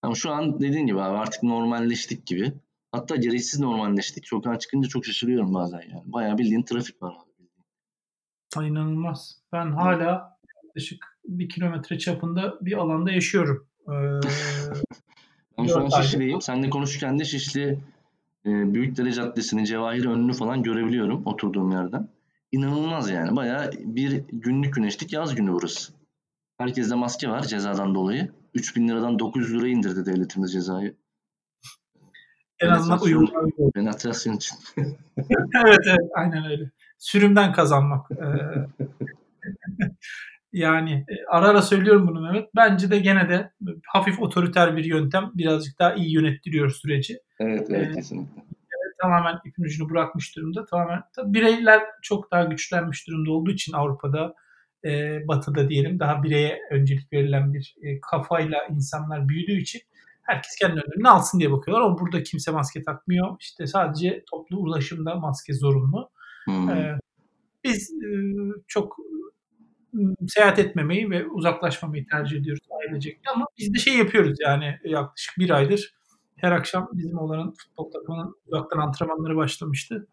[0.02, 2.54] Ama şu an dediğin gibi abi artık normalleştik gibi.
[2.92, 4.28] Hatta gereksiz normalleştik.
[4.28, 6.04] Sokağa çıkınca çok şaşırıyorum bazen yani.
[6.06, 8.68] Bayağı bildiğin trafik var abi.
[8.68, 9.42] İnanılmaz.
[9.52, 13.68] Ben hala yaklaşık bir kilometre çapında bir alanda yaşıyorum.
[13.88, 13.92] Ee,
[15.58, 16.42] ben şu an Şişli'deyim.
[16.42, 17.80] Seninle konuşurken de Şişli
[18.46, 22.10] e, Büyükdere Caddesi'ni, Cevahir önünü falan görebiliyorum oturduğum yerden.
[22.52, 23.36] İnanılmaz yani.
[23.36, 25.94] Bayağı bir günlük güneşlik yaz günü burası.
[26.58, 28.32] Herkeste maske var cezadan dolayı.
[28.54, 30.96] 3000 liradan 900 liraya indirdi devletimiz cezayı.
[32.60, 33.50] En azından uyumlu.
[33.76, 34.58] Penetrasyon için.
[35.56, 36.72] evet evet aynen öyle.
[36.98, 38.10] Sürümden kazanmak.
[40.54, 42.50] yani e, ara ara söylüyorum bunu Mehmet.
[42.56, 43.52] Bence de gene de
[43.88, 47.20] hafif otoriter bir yöntem birazcık daha iyi yönettiriyor süreci.
[47.40, 48.42] Evet evet ee, kesinlikle.
[48.48, 50.66] Evet, tamamen ipin ucunu bırakmış durumda.
[50.66, 54.34] Tamamen tabii bireyler çok daha güçlenmiş durumda olduğu için Avrupa'da
[54.86, 59.82] e, batıda diyelim daha bireye öncelik verilen bir e, kafayla insanlar büyüdüğü için
[60.28, 63.36] herkes kendi önlemini alsın diye bakıyorlar ama burada kimse maske takmıyor.
[63.40, 66.10] İşte sadece toplu ulaşımda maske zorunlu.
[66.46, 66.70] Hmm.
[66.70, 67.00] Ee,
[67.64, 68.10] biz e,
[68.68, 68.98] çok
[70.28, 75.50] seyahat etmemeyi ve uzaklaşmamayı tercih ediyoruz ailecek ama biz de şey yapıyoruz yani yaklaşık bir
[75.50, 75.98] aydır
[76.38, 80.08] her akşam bizim olanın futbol takımının uzaktan antrenmanları başlamıştı.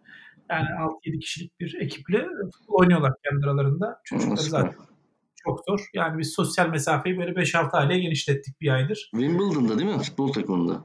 [0.51, 0.66] Yani
[1.05, 4.01] 6-7 kişilik bir ekiple futbol oynuyorlar kendi aralarında.
[4.05, 4.75] Çocuklar zaten
[5.37, 5.81] çok zor.
[5.94, 9.09] Yani biz sosyal mesafeyi böyle 5-6 aileye genişlettik bir aydır.
[9.11, 10.03] Wimbledon'da değil mi?
[10.03, 10.85] Futbol takımında.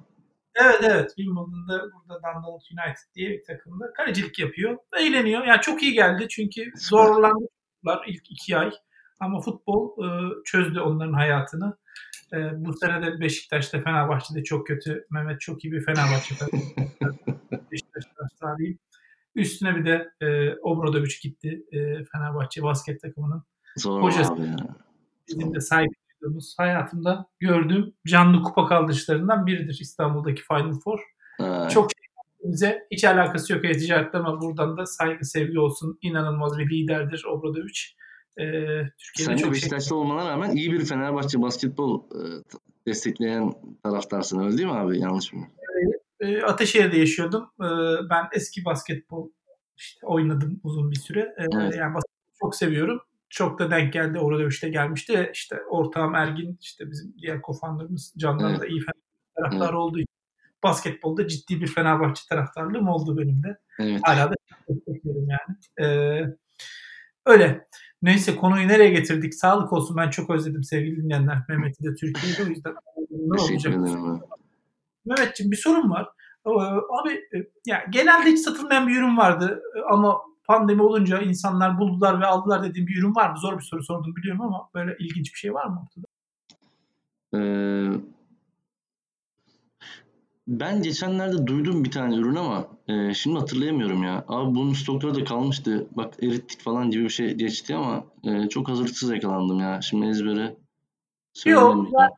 [0.55, 1.07] Evet evet.
[1.15, 4.77] Wimbledon'da burada Dundalk United diye bir takımda kalecilik yapıyor.
[4.97, 5.45] Eğleniyor.
[5.45, 8.71] Yani çok iyi geldi çünkü zorlandılar ilk iki ay.
[9.19, 11.77] Ama futbol e, çözdü onların hayatını.
[12.33, 15.05] E, bu sene de Beşiktaş'ta Fenerbahçe'de çok kötü.
[15.09, 16.35] Mehmet çok iyi bir Fenerbahçe
[17.71, 18.79] Beşiktaş taraftarıyım.
[19.35, 23.43] Üstüne bir de e, Obradoviç gitti e, Fenerbahçe basket takımının
[23.77, 24.33] Zor hocası.
[24.33, 24.55] Abi ya.
[25.27, 30.99] Bizim de sahip duyduğumuz hayatımda gördüğüm canlı kupa kaldırışlarından biridir İstanbul'daki Final Four.
[31.39, 31.71] Evet.
[31.71, 31.89] Çok
[32.43, 35.97] bize hiç alakası yok e-ticaretle ama buradan da saygı sevgi olsun.
[36.01, 37.95] İnanılmaz bir liderdir Obradoviç.
[38.37, 38.43] Ee,
[38.97, 39.97] Türkiye'de Sen çok de Beşiktaşlı şey...
[39.97, 42.19] olmana rağmen iyi bir Fenerbahçe basketbol e,
[42.87, 44.99] destekleyen taraftarsın öyle değil mi abi?
[44.99, 45.47] Yanlış mı?
[46.19, 47.51] E, Ateşehir'de yaşıyordum.
[47.59, 47.67] E,
[48.09, 49.29] ben eski basketbol
[49.75, 51.19] işte oynadım uzun bir süre.
[51.19, 51.75] E, evet.
[51.75, 54.19] Yani basketbol çok seviyorum çok da denk geldi.
[54.19, 55.29] Orada işte gelmişti.
[55.33, 58.61] İşte ortağım Ergin işte bizim diğer kofanlarımız Candan evet.
[58.61, 58.81] da iyi
[59.35, 59.73] taraftar evet.
[59.73, 60.15] olduğu için
[60.63, 63.57] basketbolda ciddi bir Fenerbahçe taraftarlığım oldu benim de.
[63.79, 64.01] Evet.
[64.03, 64.35] Hala da
[65.05, 65.57] yani.
[65.81, 66.35] Ee,
[67.25, 67.67] öyle.
[68.01, 69.35] Neyse konuyu nereye getirdik?
[69.35, 69.97] Sağlık olsun.
[69.97, 71.37] Ben çok özledim sevgili dinleyenler.
[71.49, 72.73] Mehmet'i de Türkiye'de o yüzden
[73.11, 73.75] ne olacak?
[75.05, 76.09] Mehmetciğim bir sorun var.
[76.45, 82.25] abi e, yani genelde hiç satılmayan bir ürün vardı ama pandemi olunca insanlar buldular ve
[82.25, 83.37] aldılar dediğim bir ürün var mı?
[83.37, 86.05] Zor bir soru sordum biliyorum ama böyle ilginç bir şey var mı ortada?
[87.35, 87.91] Ee,
[90.47, 94.25] ben geçenlerde duydum bir tane ürün ama e, şimdi hatırlayamıyorum ya.
[94.27, 95.87] Abi bunun stokları da kalmıştı.
[95.91, 99.81] Bak erittik falan gibi bir şey geçti ama e, çok hazırlıksız yakalandım ya.
[99.81, 100.55] Şimdi ezbere
[101.45, 102.09] Yok yani,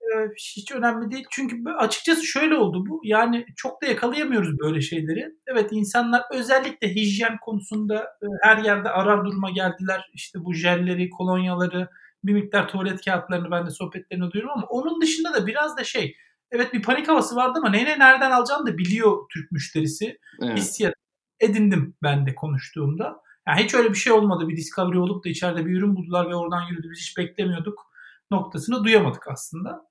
[0.00, 1.26] e, hiç önemli değil.
[1.30, 3.00] Çünkü açıkçası şöyle oldu bu.
[3.04, 5.34] Yani çok da yakalayamıyoruz böyle şeyleri.
[5.46, 10.10] Evet insanlar özellikle hijyen konusunda e, her yerde arar duruma geldiler.
[10.14, 11.88] İşte bu jelleri, kolonyaları,
[12.24, 16.16] bir miktar tuvalet kağıtlarını ben de sohbetlerini duyuyorum ama onun dışında da biraz da şey
[16.50, 20.18] evet bir panik havası vardı ama neyine nereden alacağını da biliyor Türk müşterisi.
[20.42, 20.58] Evet.
[20.58, 20.94] Hissiyat
[21.40, 23.20] edindim ben de konuştuğumda.
[23.48, 24.48] Yani hiç öyle bir şey olmadı.
[24.48, 26.90] Bir discovery olup da içeride bir ürün buldular ve oradan yürüdü.
[26.90, 27.88] Biz hiç beklemiyorduk
[28.30, 29.88] noktasını duyamadık aslında.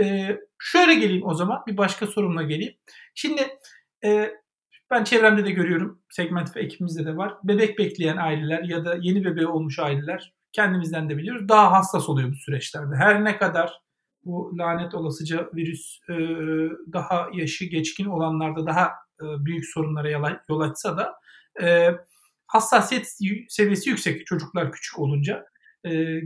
[0.00, 1.62] Ee, şöyle geleyim o zaman.
[1.66, 2.74] Bir başka sorumla geleyim.
[3.14, 3.58] Şimdi
[4.04, 4.30] e,
[4.90, 6.02] ben çevremde de görüyorum.
[6.10, 7.34] Segment ve ekibimizde de var.
[7.44, 11.48] Bebek bekleyen aileler ya da yeni bebeği olmuş aileler kendimizden de biliyoruz.
[11.48, 12.96] Daha hassas oluyor bu süreçlerde.
[12.96, 13.80] Her ne kadar
[14.24, 16.14] bu lanet olasıca virüs e,
[16.92, 18.84] daha yaşı geçkin olanlarda daha
[19.20, 20.10] e, büyük sorunlara
[20.48, 21.14] yol açsa da
[21.62, 21.90] e,
[22.46, 23.16] hassasiyet
[23.48, 25.46] seviyesi yüksek çocuklar küçük olunca.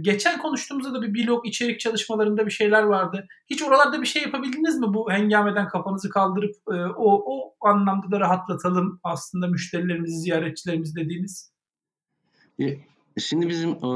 [0.01, 3.27] geçen konuştuğumuzda da bir blog içerik çalışmalarında bir şeyler vardı.
[3.51, 6.55] Hiç oralarda bir şey yapabildiniz mi bu hengameden kafanızı kaldırıp
[6.97, 11.53] o, o anlamda da rahatlatalım aslında müşterilerimizi, ziyaretçilerimizi dediğiniz?
[13.19, 13.89] Şimdi bizim e,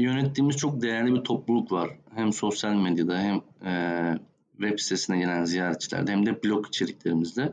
[0.00, 1.90] yönettiğimiz çok değerli bir topluluk var.
[2.14, 4.18] Hem sosyal medyada hem e,
[4.60, 7.52] web sitesine gelen ziyaretçilerde hem de blog içeriklerimizde.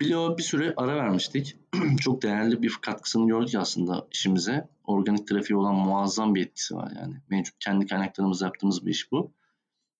[0.00, 1.56] Blog'a bir süre ara vermiştik.
[2.00, 4.68] çok değerli bir katkısını gördük aslında işimize.
[4.84, 7.14] Organik trafiği olan muazzam bir etkisi var yani.
[7.30, 9.32] Mevcut kendi kaynaklarımızla yaptığımız bir iş bu.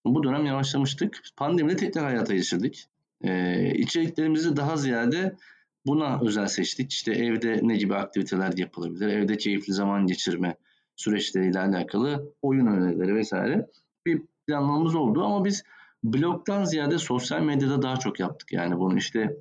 [0.05, 1.23] Bu dönem yavaşlamıştık.
[1.37, 2.87] Pandemide tekrar hayata geçirdik.
[3.25, 5.37] Ee, içeriklerimizi daha ziyade
[5.87, 6.93] Buna özel seçtik.
[6.93, 10.57] İşte evde ne gibi aktiviteler yapılabilir, evde keyifli zaman geçirme
[10.97, 13.67] süreçleriyle alakalı oyun önerileri vesaire
[14.07, 15.25] bir planlamamız oldu.
[15.25, 15.63] Ama biz
[16.05, 18.53] blogdan ziyade sosyal medyada daha çok yaptık.
[18.53, 19.37] Yani bunu işte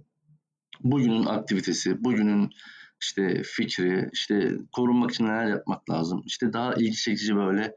[0.84, 2.50] bugünün aktivitesi, bugünün
[3.02, 6.24] işte fikri, işte korunmak için neler yapmak lazım.
[6.26, 7.76] İşte daha ilgi çekici böyle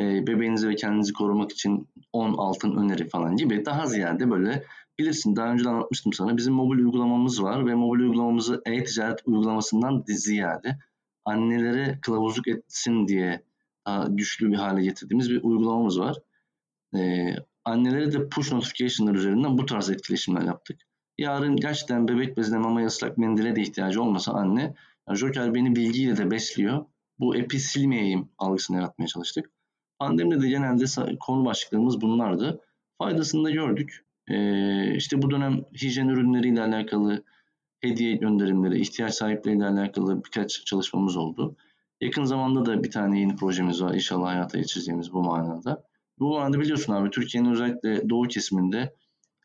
[0.00, 4.64] e, bebeğinizi ve kendinizi korumak için 10 altın öneri falan gibi daha ziyade böyle
[4.98, 6.36] bilirsin daha önce de anlatmıştım sana.
[6.36, 10.78] Bizim mobil uygulamamız var ve mobil uygulamamızı e-ticaret uygulamasından ziyade
[11.24, 13.42] annelere kılavuzluk etsin diye
[13.86, 16.16] daha güçlü bir hale getirdiğimiz bir uygulamamız var.
[16.96, 17.34] Ee,
[17.64, 20.80] annelere de push notification'lar üzerinden bu tarz etkileşimler yaptık.
[21.18, 24.74] Yarın gerçekten bebek bezine mama ıslak mendile de ihtiyacı olmasa anne,
[25.08, 26.84] yani Joker beni bilgiyle de besliyor.
[27.18, 29.50] Bu epi silmeyeyim algısını yaratmaya çalıştık.
[30.00, 30.84] Pandemide de genelde
[31.20, 32.60] konu başlıklarımız bunlardı.
[32.98, 34.04] Faydasını da gördük.
[34.28, 37.24] Ee, işte bu dönem hijyen ürünleriyle alakalı
[37.80, 41.56] hediye gönderimleri, ihtiyaç sahipleriyle alakalı birkaç çalışmamız oldu.
[42.00, 45.84] Yakın zamanda da bir tane yeni projemiz var inşallah hayata geçireceğimiz bu manada.
[46.18, 48.94] Bu manada biliyorsun abi Türkiye'nin özellikle doğu kesiminde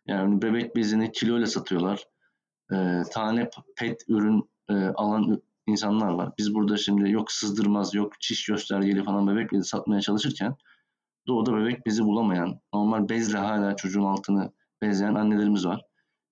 [0.07, 2.03] yani bebek bezini kiloyla satıyorlar.
[2.71, 6.31] Ee, tane pet ürün e, alan insanlar var.
[6.37, 10.55] Biz burada şimdi yok sızdırmaz, yok çiş göstergeli falan bebek bezi satmaya çalışırken
[11.27, 14.51] doğuda bebek bezi bulamayan, normal bezle hala çocuğun altını
[14.81, 15.81] bezleyen annelerimiz var.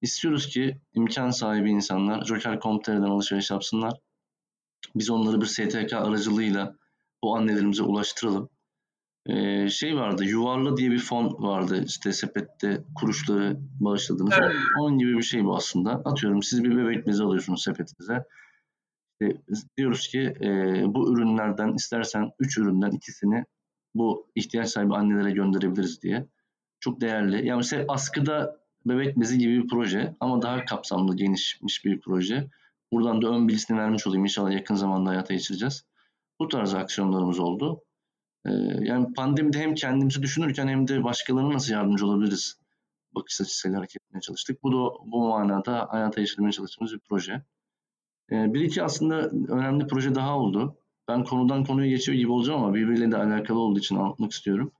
[0.02, 3.94] İstiyoruz ki imkan sahibi insanlar Joker.com.tr'den alışveriş yapsınlar.
[4.96, 6.76] Biz onları bir STK aracılığıyla
[7.24, 8.50] bu annelerimize ulaştıralım.
[9.26, 14.34] Ee, şey vardı, Yuvarla diye bir fon vardı işte sepette kuruşları bağışladığınız.
[14.42, 14.56] Evet.
[14.80, 15.92] Onun gibi bir şey bu aslında.
[15.92, 18.24] Atıyorum siz bir bebek bezi alıyorsunuz sepetinize.
[19.22, 19.42] İşte
[19.78, 20.48] diyoruz ki e,
[20.86, 23.46] bu ürünlerden istersen 3 üründen ikisini
[23.96, 26.28] bu ihtiyaç sahibi annelere gönderebiliriz diye
[26.80, 27.48] çok değerli.
[27.48, 32.50] Yani mesela askıda bebek bezi gibi bir proje ama daha kapsamlı, genişmiş bir proje.
[32.92, 34.26] Buradan da ön bilgisini vermiş olayım.
[34.26, 35.86] İnşallah yakın zamanda hayata geçireceğiz.
[36.40, 37.84] Bu tarz aksiyonlarımız oldu.
[38.46, 42.64] Ee, yani pandemide hem kendimizi düşünürken hem de başkalarına nasıl yardımcı olabiliriz
[43.16, 44.64] bakış açısıyla hareket etmeye çalıştık.
[44.64, 47.44] Bu da bu manada hayata geçirmeye çalıştığımız bir proje.
[48.32, 50.78] Ee, bir iki aslında önemli proje daha oldu.
[51.08, 54.72] Ben konudan konuya geçiyor gibi olacağım ama birbiriyle de alakalı olduğu için anlatmak istiyorum.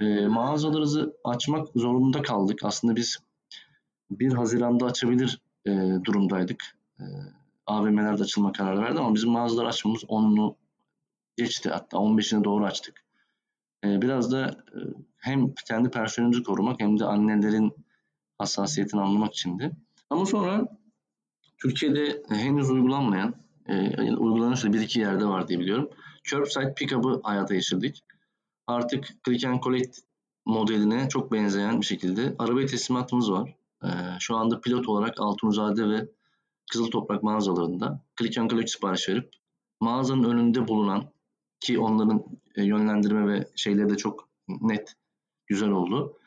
[0.00, 2.60] E, mağazalarımızı açmak zorunda kaldık.
[2.64, 3.18] Aslında biz
[4.10, 5.70] 1 Haziran'da açabilir e,
[6.04, 6.64] durumdaydık.
[7.00, 7.04] E,
[7.66, 10.54] AVM'lerde açılma kararı verdi ama bizim mağazalar açmamız 10'unu
[11.36, 11.70] geçti.
[11.70, 13.04] Hatta 15'ine doğru açtık.
[13.84, 14.78] E, biraz da e,
[15.16, 17.72] hem kendi personelimizi korumak hem de annelerin
[18.38, 19.70] hassasiyetini anlamak içindi.
[20.10, 20.77] Ama sonra
[21.62, 23.34] Türkiye'de henüz uygulanmayan,
[23.66, 25.90] e, yani uygulanırsa bir iki yerde var diye biliyorum.
[26.24, 28.04] Curbside Pickup'ı hayata geçirdik
[28.68, 29.98] artık click and collect
[30.46, 33.54] modeline çok benzeyen bir şekilde araba teslimatımız var.
[33.84, 33.88] Ee,
[34.20, 36.08] şu anda pilot olarak Altunzade ve
[36.70, 39.30] Kızıl Toprak mağazalarında click and collect sipariş verip
[39.80, 41.04] mağazanın önünde bulunan
[41.60, 42.24] ki onların
[42.56, 44.94] e, yönlendirme ve şeyleri de çok net,
[45.46, 46.18] güzel oldu.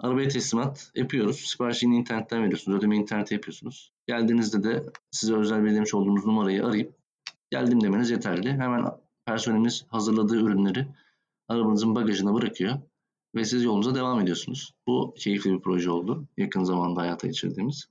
[0.00, 1.36] Arabaya teslimat yapıyoruz.
[1.36, 2.78] Siparişini internetten veriyorsunuz.
[2.78, 3.92] Ödeme internete yapıyorsunuz.
[4.06, 6.94] Geldiğinizde de size özel belirlemiş olduğumuz numarayı arayıp
[7.50, 8.52] geldim demeniz yeterli.
[8.52, 8.84] Hemen
[9.26, 10.86] personelimiz hazırladığı ürünleri
[11.48, 12.78] arabanızın bagajına bırakıyor
[13.34, 14.72] ve siz yolunuza devam ediyorsunuz.
[14.86, 16.28] Bu keyifli bir proje oldu.
[16.36, 17.88] Yakın zamanda hayata geçirdiğimiz.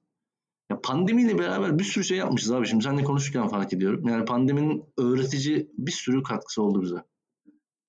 [0.72, 2.68] Ya pandemiyle beraber bir sürü şey yapmışız abi.
[2.68, 4.08] Şimdi seninle konuşurken fark ediyorum.
[4.08, 7.04] Yani pandeminin öğretici bir sürü katkısı oldu bize.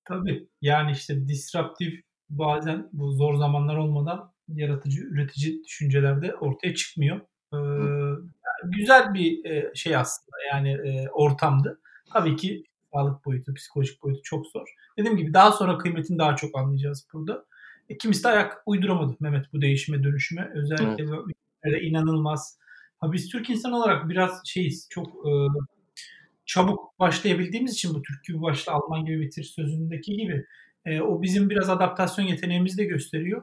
[0.04, 0.48] Tabii.
[0.62, 7.20] Yani işte disruptif bazen bu zor zamanlar olmadan yaratıcı, üretici düşünceler de ortaya çıkmıyor.
[7.54, 7.58] Ee,
[8.64, 11.80] güzel bir e, şey aslında yani e, ortamdı.
[12.12, 14.68] Tabii ki sağlık boyutu, psikolojik boyutu çok zor.
[14.98, 17.44] Dediğim gibi daha sonra kıymetini daha çok anlayacağız burada.
[17.88, 20.50] E, kimisi de ayak uyduramadı Mehmet bu değişime dönüşüme.
[20.54, 21.04] Özellikle
[21.64, 21.82] evet.
[21.82, 22.58] inanılmaz.
[22.98, 25.30] Ha, biz Türk insan olarak biraz şeyiz çok e,
[26.46, 30.46] çabuk başlayabildiğimiz için bu Türk gibi başla Alman gibi bitir sözündeki gibi
[30.84, 33.42] e, o bizim biraz adaptasyon yeteneğimizi de gösteriyor.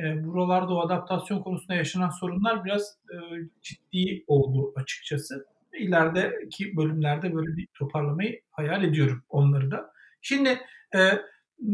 [0.00, 3.16] E, buralarda o adaptasyon konusunda yaşanan sorunlar biraz e,
[3.62, 5.46] ciddi oldu açıkçası.
[5.78, 9.92] İlerideki bölümlerde böyle bir toparlamayı hayal ediyorum onları da.
[10.22, 10.58] Şimdi
[10.94, 10.98] e,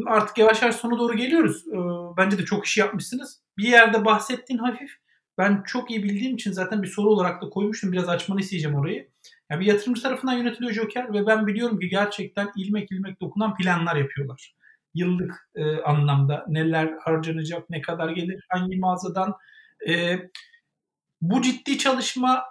[0.06, 1.64] artık yavaş yavaş sona doğru geliyoruz.
[1.68, 1.78] E,
[2.16, 3.42] bence de çok iş yapmışsınız.
[3.58, 4.90] Bir yerde bahsettiğin hafif.
[5.38, 7.92] Ben çok iyi bildiğim için zaten bir soru olarak da koymuştum.
[7.92, 9.08] Biraz açmanı isteyeceğim orayı.
[9.50, 13.96] Yani bir yatırımcı tarafından yönetiliyor Joker ve ben biliyorum ki gerçekten ilmek ilmek dokunan planlar
[13.96, 14.57] yapıyorlar
[14.94, 19.34] yıllık e, anlamda neler harcanacak, ne kadar gelir, hangi mağazadan.
[19.88, 20.18] E,
[21.20, 22.42] bu ciddi çalışma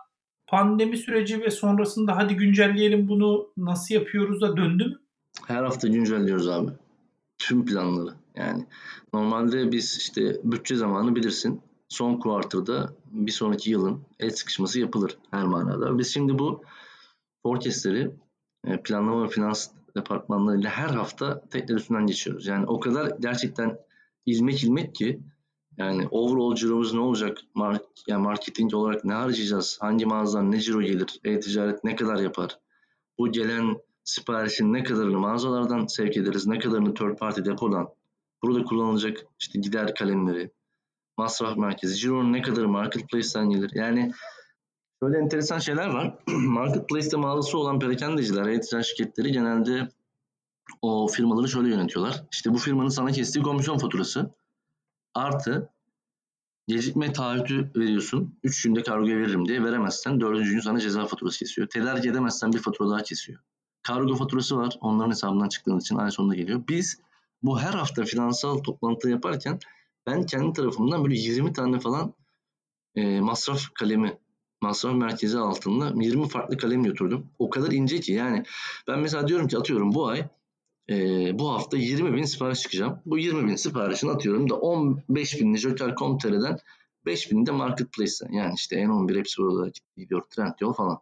[0.47, 4.99] pandemi süreci ve sonrasında hadi güncelleyelim bunu nasıl yapıyoruz da döndü mü?
[5.47, 6.71] Her hafta güncelliyoruz abi.
[7.37, 8.13] Tüm planları.
[8.35, 8.65] Yani
[9.13, 11.61] normalde biz işte bütçe zamanı bilirsin.
[11.89, 15.99] Son kuartırda bir sonraki yılın el sıkışması yapılır her manada.
[15.99, 16.63] Biz şimdi bu
[17.43, 18.11] forecastleri
[18.65, 22.47] e, planlama ve finans departmanlarıyla her hafta tekrar üstünden geçiyoruz.
[22.47, 23.77] Yani o kadar gerçekten
[24.25, 25.19] ilmek ilmek ki
[25.77, 27.37] yani overall ciromuz ne olacak?
[27.53, 29.77] Mark, yani marketing olarak ne harcayacağız?
[29.81, 31.19] Hangi mağazadan ne ciro gelir?
[31.23, 32.59] E-ticaret ne kadar yapar?
[33.19, 36.47] Bu gelen siparişin ne kadarını mağazalardan sevk ederiz?
[36.47, 37.89] Ne kadarını third party depodan?
[38.43, 40.51] Burada kullanılacak işte gider kalemleri,
[41.17, 43.71] masraf merkezi, cironun ne kadarı marketplace'ten gelir?
[43.73, 44.11] Yani
[45.01, 46.19] Böyle enteresan şeyler var.
[46.27, 49.89] Marketplace'te mağazası olan perakendeciler, e-ticaret şirketleri genelde
[50.81, 52.23] o firmaları şöyle yönetiyorlar.
[52.31, 54.35] İşte bu firmanın sana kestiği komisyon faturası
[55.13, 55.69] artı
[56.67, 58.39] gecikme taahhütü veriyorsun.
[58.43, 60.43] 3 günde kargoya veririm diye veremezsen 4.
[60.43, 61.67] gün sana ceza faturası kesiyor.
[61.67, 63.39] Tedarik edemezsen bir fatura daha kesiyor.
[63.83, 64.77] Kargo faturası var.
[64.81, 66.63] Onların hesabından çıktığın için ay sonunda geliyor.
[66.69, 66.99] Biz
[67.43, 69.59] bu her hafta finansal toplantı yaparken
[70.07, 72.13] ben kendi tarafımdan böyle 20 tane falan
[72.95, 74.17] e, masraf kalemi
[74.61, 77.25] masraf merkezi altında 20 farklı kalem götürdüm.
[77.39, 78.43] O kadar ince ki yani
[78.87, 80.27] ben mesela diyorum ki atıyorum bu ay
[80.89, 80.95] e,
[81.39, 82.99] bu hafta 20 bin sipariş çıkacağım.
[83.05, 86.57] Bu 20 bin siparişini atıyorum da 15 binini Joker.com.tr'den
[87.05, 90.99] 5 binini de Marketplace'den yani işte N11 hepsi orada gidiyor Trendyol falan.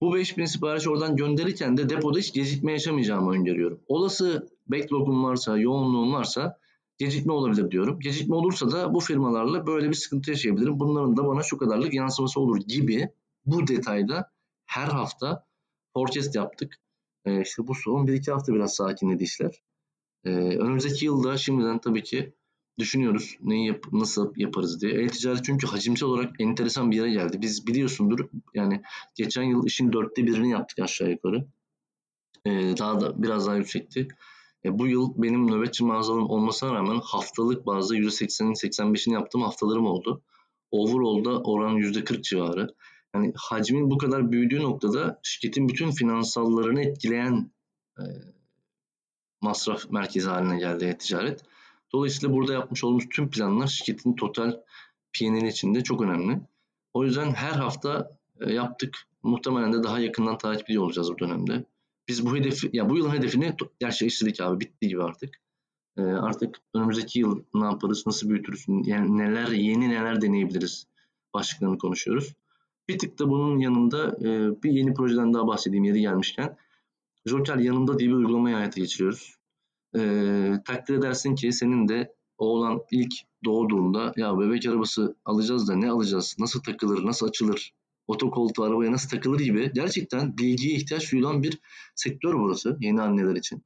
[0.00, 3.80] Bu 5000 sipariş oradan gönderirken de depoda hiç gecikme yaşamayacağımı öngörüyorum.
[3.86, 6.58] Olası backlog'um varsa, yoğunluğum varsa
[6.98, 8.00] gecikme olabilir diyorum.
[8.00, 10.80] Gecikme olursa da bu firmalarla böyle bir sıkıntı yaşayabilirim.
[10.80, 13.08] Bunların da bana şu kadarlık yansıması olur gibi
[13.46, 14.30] bu detayda
[14.66, 15.46] her hafta
[15.94, 16.76] forecast yaptık.
[17.24, 19.62] Ee, işte bu son bir iki hafta biraz sakinledi işler.
[20.24, 22.34] Ee, önümüzdeki yılda şimdiden tabii ki
[22.78, 24.92] düşünüyoruz neyi yap nasıl yaparız diye.
[24.92, 27.40] E-ticaret çünkü hacimsel olarak enteresan bir yere geldi.
[27.40, 28.82] Biz biliyorsundur yani
[29.14, 31.46] geçen yıl işin dörtte birini yaptık aşağı yukarı.
[32.46, 34.08] Ee, daha da biraz daha yüksekti.
[34.64, 40.22] E, bu yıl benim nöbetçi mağazalım olmasına rağmen haftalık bazda %80'in 85'ini yaptığım haftalarım oldu.
[40.70, 42.74] Overall'da oran %40 civarı.
[43.14, 47.50] Yani hacmin bu kadar büyüdüğü noktada şirketin bütün finansallarını etkileyen
[47.98, 48.04] e,
[49.40, 51.42] masraf merkezi haline geldi e-ticaret.
[51.92, 54.60] Dolayısıyla burada yapmış olduğumuz tüm planlar şirketin total
[55.12, 56.40] P&L içinde çok önemli.
[56.94, 58.96] O yüzden her hafta e, yaptık.
[59.22, 61.64] Muhtemelen de daha yakından takip ediyor olacağız bu dönemde.
[62.08, 64.60] Biz bu hedefi, ya bu yılın hedefini gerçekleştirdik abi.
[64.60, 65.40] Bitti gibi artık.
[65.96, 70.86] E, artık önümüzdeki yıl ne yaparız, nasıl büyütürüz, yani neler, yeni neler deneyebiliriz
[71.34, 72.34] başlıklarını konuşuyoruz.
[72.88, 76.56] Bir tık da bunun yanında e, bir yeni projeden daha bahsedeyim yeri gelmişken.
[77.26, 79.36] Joker yanında diye bir uygulamayı hayata geçiriyoruz.
[79.96, 80.00] E,
[80.64, 83.12] takdir edersin ki senin de oğlan ilk
[83.44, 87.72] doğduğunda ya bebek arabası alacağız da ne alacağız, nasıl takılır, nasıl açılır,
[88.06, 91.58] otokoltuğu arabaya nasıl takılır gibi gerçekten bilgiye ihtiyaç duyulan bir
[91.94, 93.64] sektör burası yeni anneler için.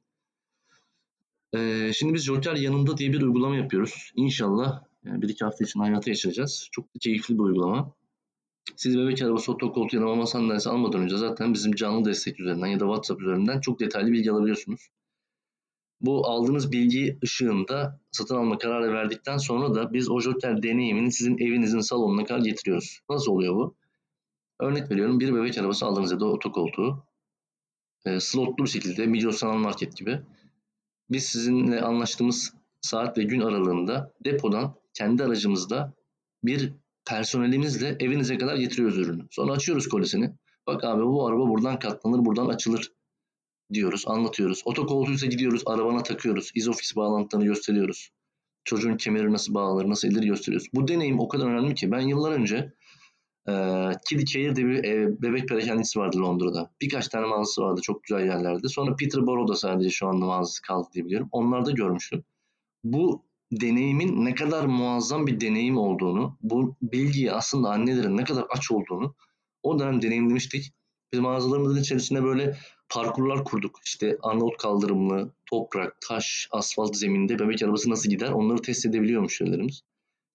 [1.55, 4.11] Ee, şimdi biz Joker yanında diye bir uygulama yapıyoruz.
[4.15, 6.69] İnşallah Yani bir iki hafta için hayata geçireceğiz.
[6.71, 7.93] Çok keyifli bir uygulama.
[8.75, 12.67] Siz bebek arabası, otokoltuğu ya da mama sandalyesi almadan önce zaten bizim canlı destek üzerinden
[12.67, 14.89] ya da WhatsApp üzerinden çok detaylı bilgi alabiliyorsunuz.
[16.01, 21.37] Bu aldığınız bilgi ışığında satın alma kararı verdikten sonra da biz o Joker deneyimini sizin
[21.37, 22.99] evinizin salonuna kadar getiriyoruz.
[23.09, 23.75] Nasıl oluyor bu?
[24.59, 27.03] Örnek veriyorum bir bebek arabası aldınız ya da otokoltuğu.
[28.05, 30.21] E, slotlu bir şekilde Migros Sanal Market gibi.
[31.09, 35.93] Biz sizinle anlaştığımız saat ve gün aralığında depodan kendi aracımızda
[36.43, 36.73] bir
[37.05, 39.27] personelimizle evinize kadar getiriyoruz ürünü.
[39.31, 40.33] Sonra açıyoruz kolisini.
[40.67, 42.91] Bak abi bu araba buradan katlanır, buradan açılır
[43.73, 44.61] diyoruz, anlatıyoruz.
[44.65, 46.51] Otokoltuğuysa gidiyoruz, arabana takıyoruz.
[46.55, 48.09] İzofix bağlantılarını gösteriyoruz.
[48.63, 50.67] Çocuğun kemeri nasıl bağlanır, nasıl edilir gösteriyoruz.
[50.73, 52.73] Bu deneyim o kadar önemli ki ben yıllar önce
[53.49, 53.53] e,
[54.09, 56.71] Kid Care diye bir e, bebek perakendisi vardı Londra'da.
[56.81, 58.67] Birkaç tane mağazası vardı çok güzel yerlerde.
[58.67, 61.29] Sonra Peterborough'da sadece şu anda mağazası kaldı diye biliyorum.
[61.31, 62.23] Onlarda görmüştüm.
[62.83, 68.71] Bu deneyimin ne kadar muazzam bir deneyim olduğunu, bu bilgiyi aslında annelerin ne kadar aç
[68.71, 69.15] olduğunu
[69.63, 70.73] o dönem deneyimlemiştik.
[71.13, 72.57] Biz mağazalarımızın içerisinde böyle
[72.89, 73.79] parkurlar kurduk.
[73.85, 79.81] İşte Arnavut kaldırımlı, toprak, taş, asfalt zeminde bebek arabası nasıl gider onları test edebiliyor müşterilerimiz.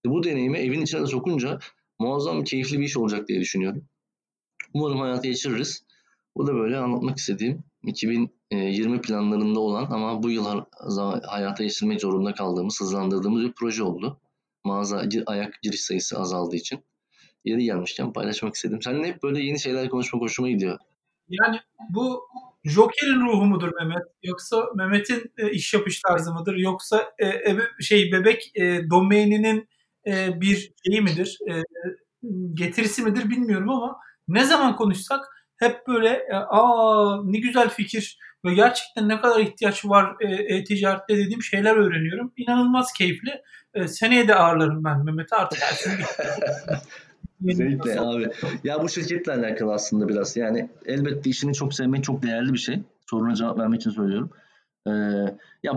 [0.07, 1.59] Bu deneyimi evin içine sokunca
[2.03, 3.85] muazzam keyifli bir iş olacak diye düşünüyorum.
[4.75, 5.85] Umarım hayata geçiririz.
[6.37, 10.47] Bu da böyle anlatmak istediğim 2020 planlarında olan ama bu yıl
[11.27, 14.21] hayata geçirmek zorunda kaldığımız, hızlandırdığımız bir proje oldu.
[14.65, 16.85] Mağaza ayak giriş sayısı azaldığı için.
[17.45, 18.83] Yeri gelmişken paylaşmak istedim.
[18.83, 20.79] Seninle hep böyle yeni şeyler konuşmak hoşuma gidiyor.
[21.29, 22.23] Yani bu
[22.65, 24.03] Joker'in ruhu mudur Mehmet?
[24.23, 26.57] Yoksa Mehmet'in e, iş yapış tarzı mıdır?
[26.57, 29.69] Yoksa e, ebe, şey bebek e, domaininin
[30.07, 31.39] e, bir şeyi midir?
[31.51, 31.53] E,
[32.55, 33.97] getirisi midir bilmiyorum ama
[34.29, 35.25] ne zaman konuşsak
[35.57, 40.17] hep böyle e, aa ne güzel fikir ve gerçekten ne kadar ihtiyaç var
[40.49, 42.33] e-ticarette dediğim şeyler öğreniyorum.
[42.37, 43.43] İnanılmaz keyifli.
[43.87, 45.59] Seneye de ağırlarım ben Mehmet'i artık.
[47.47, 48.31] Kesinlikle abi.
[48.65, 50.37] Ya bu şirketle alakalı aslında biraz.
[50.37, 52.83] Yani elbette işini çok sevmek çok değerli bir şey.
[53.11, 54.31] Soruna cevap vermek için söylüyorum.
[54.87, 54.91] Ee,
[55.63, 55.73] ya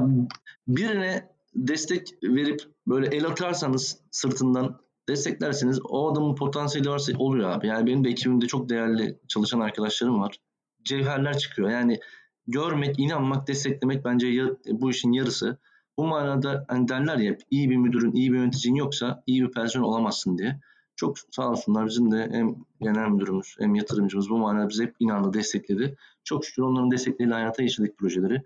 [0.68, 4.80] birine destek verip böyle el atarsanız sırtından
[5.10, 7.68] desteklerseniz o adamın potansiyeli varsa oluyor abi.
[7.68, 10.40] Yani benim de ekibimde çok değerli çalışan arkadaşlarım var.
[10.84, 11.70] Cevherler çıkıyor.
[11.70, 12.00] Yani
[12.48, 14.28] görmek, inanmak, desteklemek bence
[14.68, 15.58] bu işin yarısı.
[15.98, 19.86] Bu manada hani derler ya iyi bir müdürün, iyi bir yöneticin yoksa iyi bir personel
[19.86, 20.60] olamazsın diye.
[20.96, 25.34] Çok sağ olsunlar bizim de hem genel müdürümüz hem yatırımcımız bu manada bizi hep inandı,
[25.34, 25.96] destekledi.
[26.24, 28.42] Çok şükür onların destekleriyle hayata geçirdik projeleri.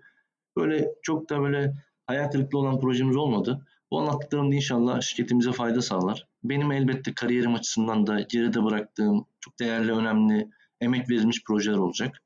[0.56, 1.74] Böyle çok da böyle
[2.10, 3.66] hayal kırıklığı olan projemiz olmadı.
[3.90, 6.26] Bu anlattıklarım da inşallah şirketimize fayda sağlar.
[6.44, 10.48] Benim elbette kariyerim açısından da geride bıraktığım çok değerli, önemli,
[10.80, 12.22] emek verilmiş projeler olacak.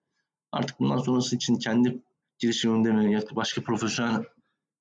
[0.53, 1.99] Artık bundan sonrası için kendi
[2.39, 4.24] girişimimde mi başka profesyonel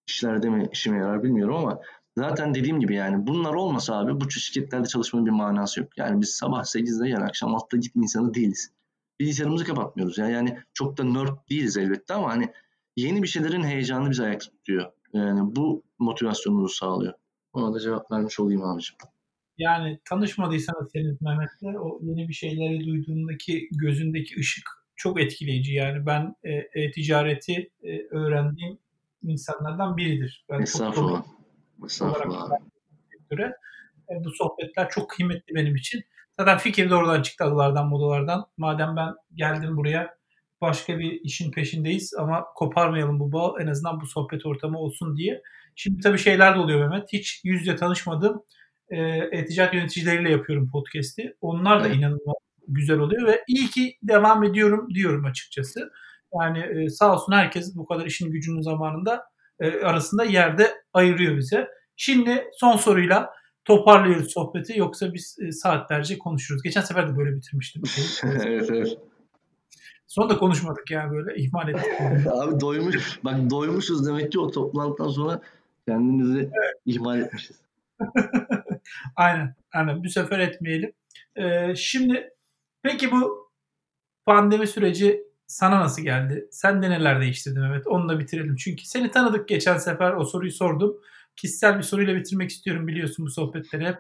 [0.08, 1.82] işlerde mi işime yarar bilmiyorum ama
[2.18, 5.98] zaten dediğim gibi yani bunlar olmasa abi bu şirketlerde çalışmanın bir manası yok.
[5.98, 8.72] Yani biz sabah 8'de yani akşam 6'da git insanı değiliz.
[9.20, 10.18] Bilgisayarımızı kapatmıyoruz.
[10.18, 12.50] Yani, yani çok da nerd değiliz elbette ama hani
[12.96, 14.92] yeni bir şeylerin heyecanı bizi ayakta tutuyor.
[15.14, 17.14] Yani bu motivasyonumuzu sağlıyor.
[17.54, 18.96] Ona da cevap vermiş olayım abicim.
[19.58, 25.74] Yani tanışmadıysanız henüz Mehmet'le o yeni bir şeyleri duyduğundaki gözündeki ışık çok etkileyici.
[25.74, 28.78] Yani ben e, e-ticareti e, öğrendiğim
[29.24, 30.46] insanlardan biridir.
[30.50, 31.24] Ben Estağfurullah.
[31.86, 32.50] Estağfurullah.
[34.10, 36.04] E, bu sohbetler çok kıymetli benim için.
[36.40, 38.46] Zaten fikir de oradan çıktı adılardan modalardan.
[38.58, 40.18] Madem ben geldim buraya
[40.64, 45.42] başka bir işin peşindeyiz ama koparmayalım bu bağı en azından bu sohbet ortamı olsun diye.
[45.76, 47.14] Şimdi tabii şeyler de oluyor Mehmet.
[47.14, 48.44] Hiç yüzde tanışmadığım
[48.90, 48.98] e,
[49.32, 51.36] e-ticaret yöneticileriyle yapıyorum podcast'i.
[51.42, 52.36] Onlar da inanılmaz
[52.68, 55.92] güzel oluyor ve iyi ki devam ediyorum diyorum açıkçası.
[56.42, 59.24] Yani e, sağ olsun herkes bu kadar işin gücünün zamanında
[59.60, 61.68] e, arasında yerde ayırıyor bize.
[61.96, 63.30] Şimdi son soruyla
[63.66, 66.64] toparlıyoruz sohbeti yoksa biz e, saatlerce konuşuruz.
[66.64, 67.82] Geçen sefer de böyle bitirmiştim.
[68.24, 68.98] evet evet.
[70.14, 71.92] Sonra da konuşmadık ya böyle ihmal ettik.
[72.32, 73.20] Abi doymuş.
[73.24, 75.42] Bak doymuşuz demek ki o toplantıdan sonra
[75.88, 76.76] kendimizi evet.
[76.86, 77.62] ihmal etmişiz.
[79.16, 79.56] aynen.
[79.74, 80.04] Aynen.
[80.04, 80.94] Bu sefer etmeyelim.
[81.36, 82.30] Ee, şimdi
[82.84, 83.52] peki bu
[84.26, 86.48] pandemi süreci sana nasıl geldi?
[86.52, 87.88] Sen de neler değiştirdin Mehmet?
[87.88, 88.56] Onu da bitirelim.
[88.56, 90.98] Çünkü seni tanıdık geçen sefer o soruyu sordum.
[91.36, 93.98] Kişisel bir soruyla bitirmek istiyorum biliyorsun bu sohbetleri hep.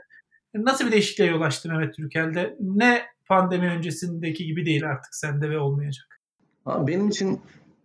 [0.53, 2.57] Nasıl bir değişikliğe yol açtı Mehmet Türkel'de?
[2.59, 6.21] Ne pandemi öncesindeki gibi değil artık sende ve olmayacak.
[6.65, 7.41] Abi benim için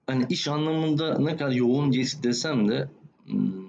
[0.06, 2.88] hani iş anlamında ne kadar yoğun geçti desem de
[3.24, 3.68] hmm,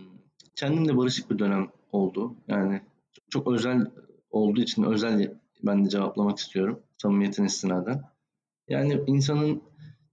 [0.55, 2.35] kendimle barışık bir dönem oldu.
[2.47, 2.81] Yani
[3.29, 3.87] çok özel
[4.29, 8.01] olduğu için özel ben de cevaplamak istiyorum samimiyetin istinaden.
[8.67, 9.61] Yani insanın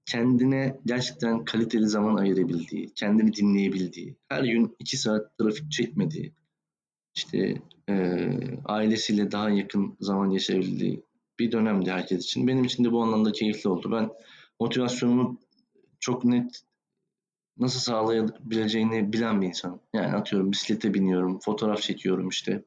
[0.06, 6.32] kendine gerçekten kaliteli zaman ayırabildiği, kendini dinleyebildiği, her gün iki saat trafik çekmediği,
[7.14, 8.28] işte e,
[8.64, 11.05] ailesiyle daha yakın zaman geçirebildiği
[11.38, 12.46] bir dönemdi herkes için.
[12.46, 13.92] Benim için de bu anlamda keyifli oldu.
[13.92, 14.10] Ben
[14.60, 15.40] motivasyonumu
[16.00, 16.62] çok net
[17.58, 19.80] nasıl sağlayabileceğini bilen bir insanım.
[19.94, 22.64] Yani atıyorum bisiklete biniyorum, fotoğraf çekiyorum işte.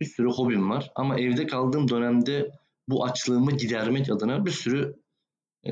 [0.00, 2.50] Bir sürü hobim var ama evde kaldığım dönemde
[2.88, 4.96] bu açlığımı gidermek adına bir sürü
[5.66, 5.70] e,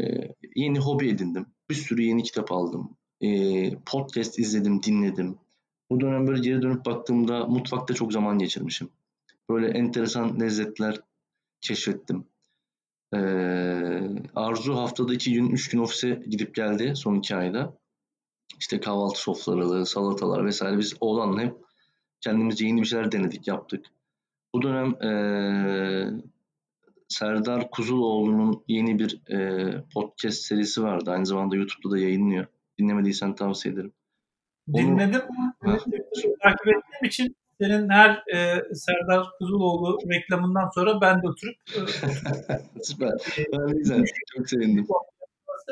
[0.57, 1.47] yeni hobi edindim.
[1.71, 2.97] Bir sürü yeni kitap aldım.
[3.21, 5.39] E, podcast izledim, dinledim.
[5.91, 8.89] Bu dönem böyle geri dönüp baktığımda mutfakta çok zaman geçirmişim.
[9.51, 11.01] Böyle enteresan lezzetler
[11.61, 12.27] keşfettim.
[13.15, 13.19] Ee,
[14.35, 17.79] Arzu haftada iki gün, üç gün ofise gidip geldi son iki ayda.
[18.59, 21.55] İşte kahvaltı sofraları, salatalar vesaire biz oğlanla hep
[22.21, 23.87] kendimizce yeni bir şeyler denedik, yaptık.
[24.55, 26.23] Bu dönem ee,
[27.09, 31.11] Serdar Kuzuloğlu'nun yeni bir e, podcast serisi vardı.
[31.11, 32.47] Aynı zamanda YouTube'da da yayınlıyor.
[32.79, 33.93] Dinlemediysen tavsiye ederim.
[34.75, 35.21] Dinledim.
[35.65, 35.79] Onu,
[36.43, 41.81] takip ettiğim için senin her e, Serdar Kuzuloğlu reklamından sonra ben de oturup e,
[42.83, 43.13] Süper.
[43.53, 44.05] Ben güzel.
[44.37, 44.87] Çok sevindim.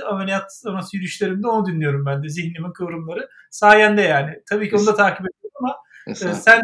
[0.06, 2.28] Ameliyat sonrası yürüyüşlerimde onu dinliyorum ben de.
[2.28, 3.28] Zihnimin kıvrımları.
[3.50, 4.42] Sayende yani.
[4.50, 5.76] Tabii ki onu da takip ediyorum ama
[6.08, 6.62] e, sen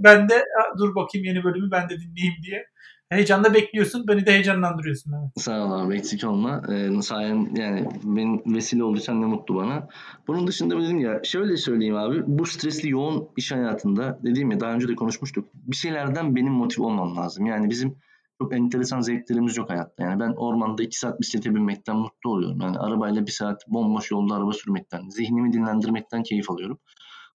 [0.00, 0.44] ben de
[0.78, 2.66] dur bakayım yeni bölümü ben de dinleyeyim diye
[3.14, 4.08] heyecanla bekliyorsun.
[4.08, 5.12] Beni de heyecanlandırıyorsun.
[5.12, 5.30] Evet.
[5.36, 6.62] Sağ ol abi eksik olma.
[6.72, 9.88] Ee, sayen yani benim vesile olduysan ne mutlu bana.
[10.26, 12.22] Bunun dışında dedim ya şöyle söyleyeyim abi.
[12.26, 15.48] Bu stresli yoğun iş hayatında dediğim ya daha önce de konuşmuştuk.
[15.54, 17.46] Bir şeylerden benim motive olmam lazım.
[17.46, 17.96] Yani bizim
[18.42, 20.02] çok enteresan zevklerimiz yok hayatta.
[20.02, 22.60] Yani ben ormanda iki saat bisiklete binmekten mutlu oluyorum.
[22.60, 26.78] Yani arabayla bir saat bomboş yolda araba sürmekten, zihnimi dinlendirmekten keyif alıyorum.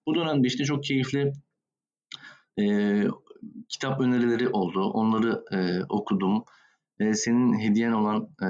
[0.08, 1.34] Bu dönemde işte çok keyifli
[2.60, 2.64] e,
[3.70, 4.84] kitap önerileri oldu.
[4.90, 6.44] Onları e, okudum.
[7.00, 8.48] E, senin hediyen olan e,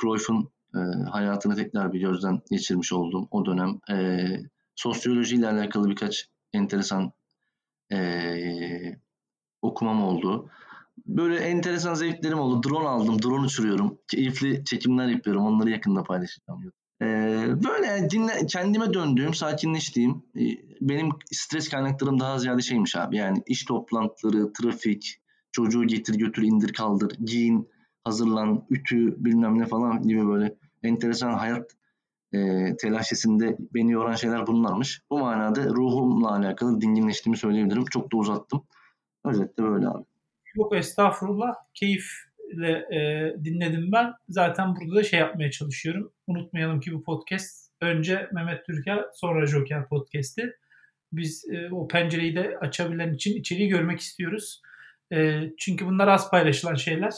[0.00, 0.78] Cruyff'un e,
[1.10, 3.78] hayatını tekrar bir gözden geçirmiş oldum o dönem.
[3.90, 4.26] E,
[4.74, 7.12] sosyolojiyle alakalı birkaç enteresan
[7.92, 8.98] e,
[9.62, 10.50] okumam oldu.
[11.06, 12.68] Böyle enteresan zevklerim oldu.
[12.68, 13.98] Drone aldım, drone uçuruyorum.
[14.08, 15.46] Keyifli çekimler yapıyorum.
[15.46, 16.72] Onları yakında paylaşacağım.
[17.02, 20.42] Ee, böyle dinle, kendime döndüğüm, sakinleştiğim, e,
[20.80, 23.16] benim stres kaynaklarım daha ziyade şeymiş abi.
[23.16, 25.20] Yani iş toplantıları, trafik,
[25.52, 27.68] çocuğu getir götür indir kaldır, giyin,
[28.04, 31.70] hazırlan, ütü bilmem ne falan gibi böyle enteresan hayat
[32.32, 32.38] e,
[32.76, 35.02] telaşesinde beni yoran şeyler bunlarmış.
[35.10, 37.84] Bu manada ruhumla alakalı dinginleştiğimi söyleyebilirim.
[37.84, 38.62] Çok da uzattım.
[39.24, 40.04] Özetle böyle abi.
[40.54, 41.54] Yok estağfurullah.
[41.74, 44.12] Keyif ile e, dinledim ben.
[44.28, 46.12] Zaten burada da şey yapmaya çalışıyorum.
[46.26, 50.52] Unutmayalım ki bu podcast önce Mehmet Türker sonra Joker podcast'i.
[51.12, 54.62] Biz e, o pencereyi de açabilen için içeriği görmek istiyoruz.
[55.12, 57.12] E, çünkü bunlar az paylaşılan şeyler,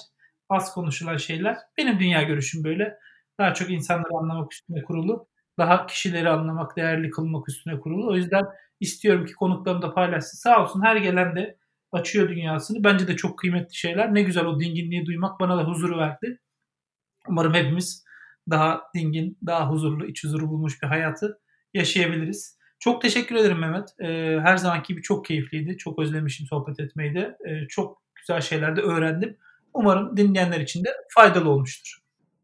[0.49, 1.57] az konuşulan şeyler.
[1.79, 2.99] Benim dünya görüşüm böyle.
[3.39, 5.29] Daha çok insanları anlamak üstüne kurulu.
[5.59, 8.11] Daha kişileri anlamak, değerli kılmak üstüne kurulu.
[8.11, 8.45] O yüzden
[8.81, 10.39] istiyorum ki konuklarım da paylaşsın.
[10.39, 11.57] Sağ olsun her gelen de
[11.93, 12.85] açıyor dünyasını.
[12.85, 14.15] Bence de çok kıymetli şeyler.
[14.15, 16.41] Ne güzel o dinginliği duymak bana da huzuru verdi.
[17.29, 18.05] Umarım hepimiz
[18.51, 21.39] daha dingin, daha huzurlu, iç huzuru bulmuş bir hayatı
[21.75, 22.59] yaşayabiliriz.
[22.79, 23.89] Çok teşekkür ederim Mehmet.
[24.01, 25.77] Ee, her zamanki gibi çok keyifliydi.
[25.77, 27.37] Çok özlemişim sohbet etmeyi de.
[27.49, 29.37] Ee, çok güzel şeyler de öğrendim.
[29.75, 31.99] Umarım dinleyenler için de faydalı olmuştur.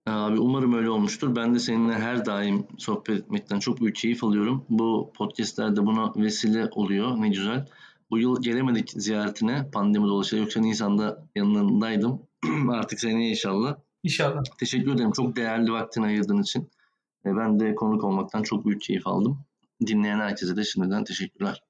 [0.06, 1.36] Abi umarım öyle olmuştur.
[1.36, 4.64] Ben de seninle her daim sohbet etmekten çok büyük keyif alıyorum.
[4.68, 7.20] Bu podcastlerde buna vesile oluyor.
[7.20, 7.66] Ne güzel.
[8.10, 10.44] Bu yıl gelemedik ziyaretine pandemi dolayısıyla.
[10.44, 12.22] Yoksa Nisan'da yanındaydım.
[12.70, 13.76] Artık seneye inşallah.
[14.02, 14.42] İnşallah.
[14.58, 15.12] Teşekkür ederim.
[15.12, 16.70] Çok değerli vaktini ayırdığın için.
[17.26, 19.44] E, ben de konuk olmaktan çok büyük keyif aldım.
[19.86, 21.62] Dinleyen herkese de şimdiden teşekkürler.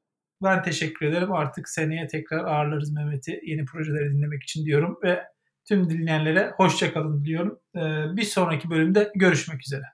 [0.42, 1.32] Ben teşekkür ederim.
[1.32, 5.22] Artık seneye tekrar ağırlarız Mehmet'i yeni projeleri dinlemek için diyorum ve
[5.68, 7.58] tüm dinleyenlere hoşçakalın diyorum.
[7.76, 7.80] E,
[8.16, 9.84] bir sonraki bölümde görüşmek üzere.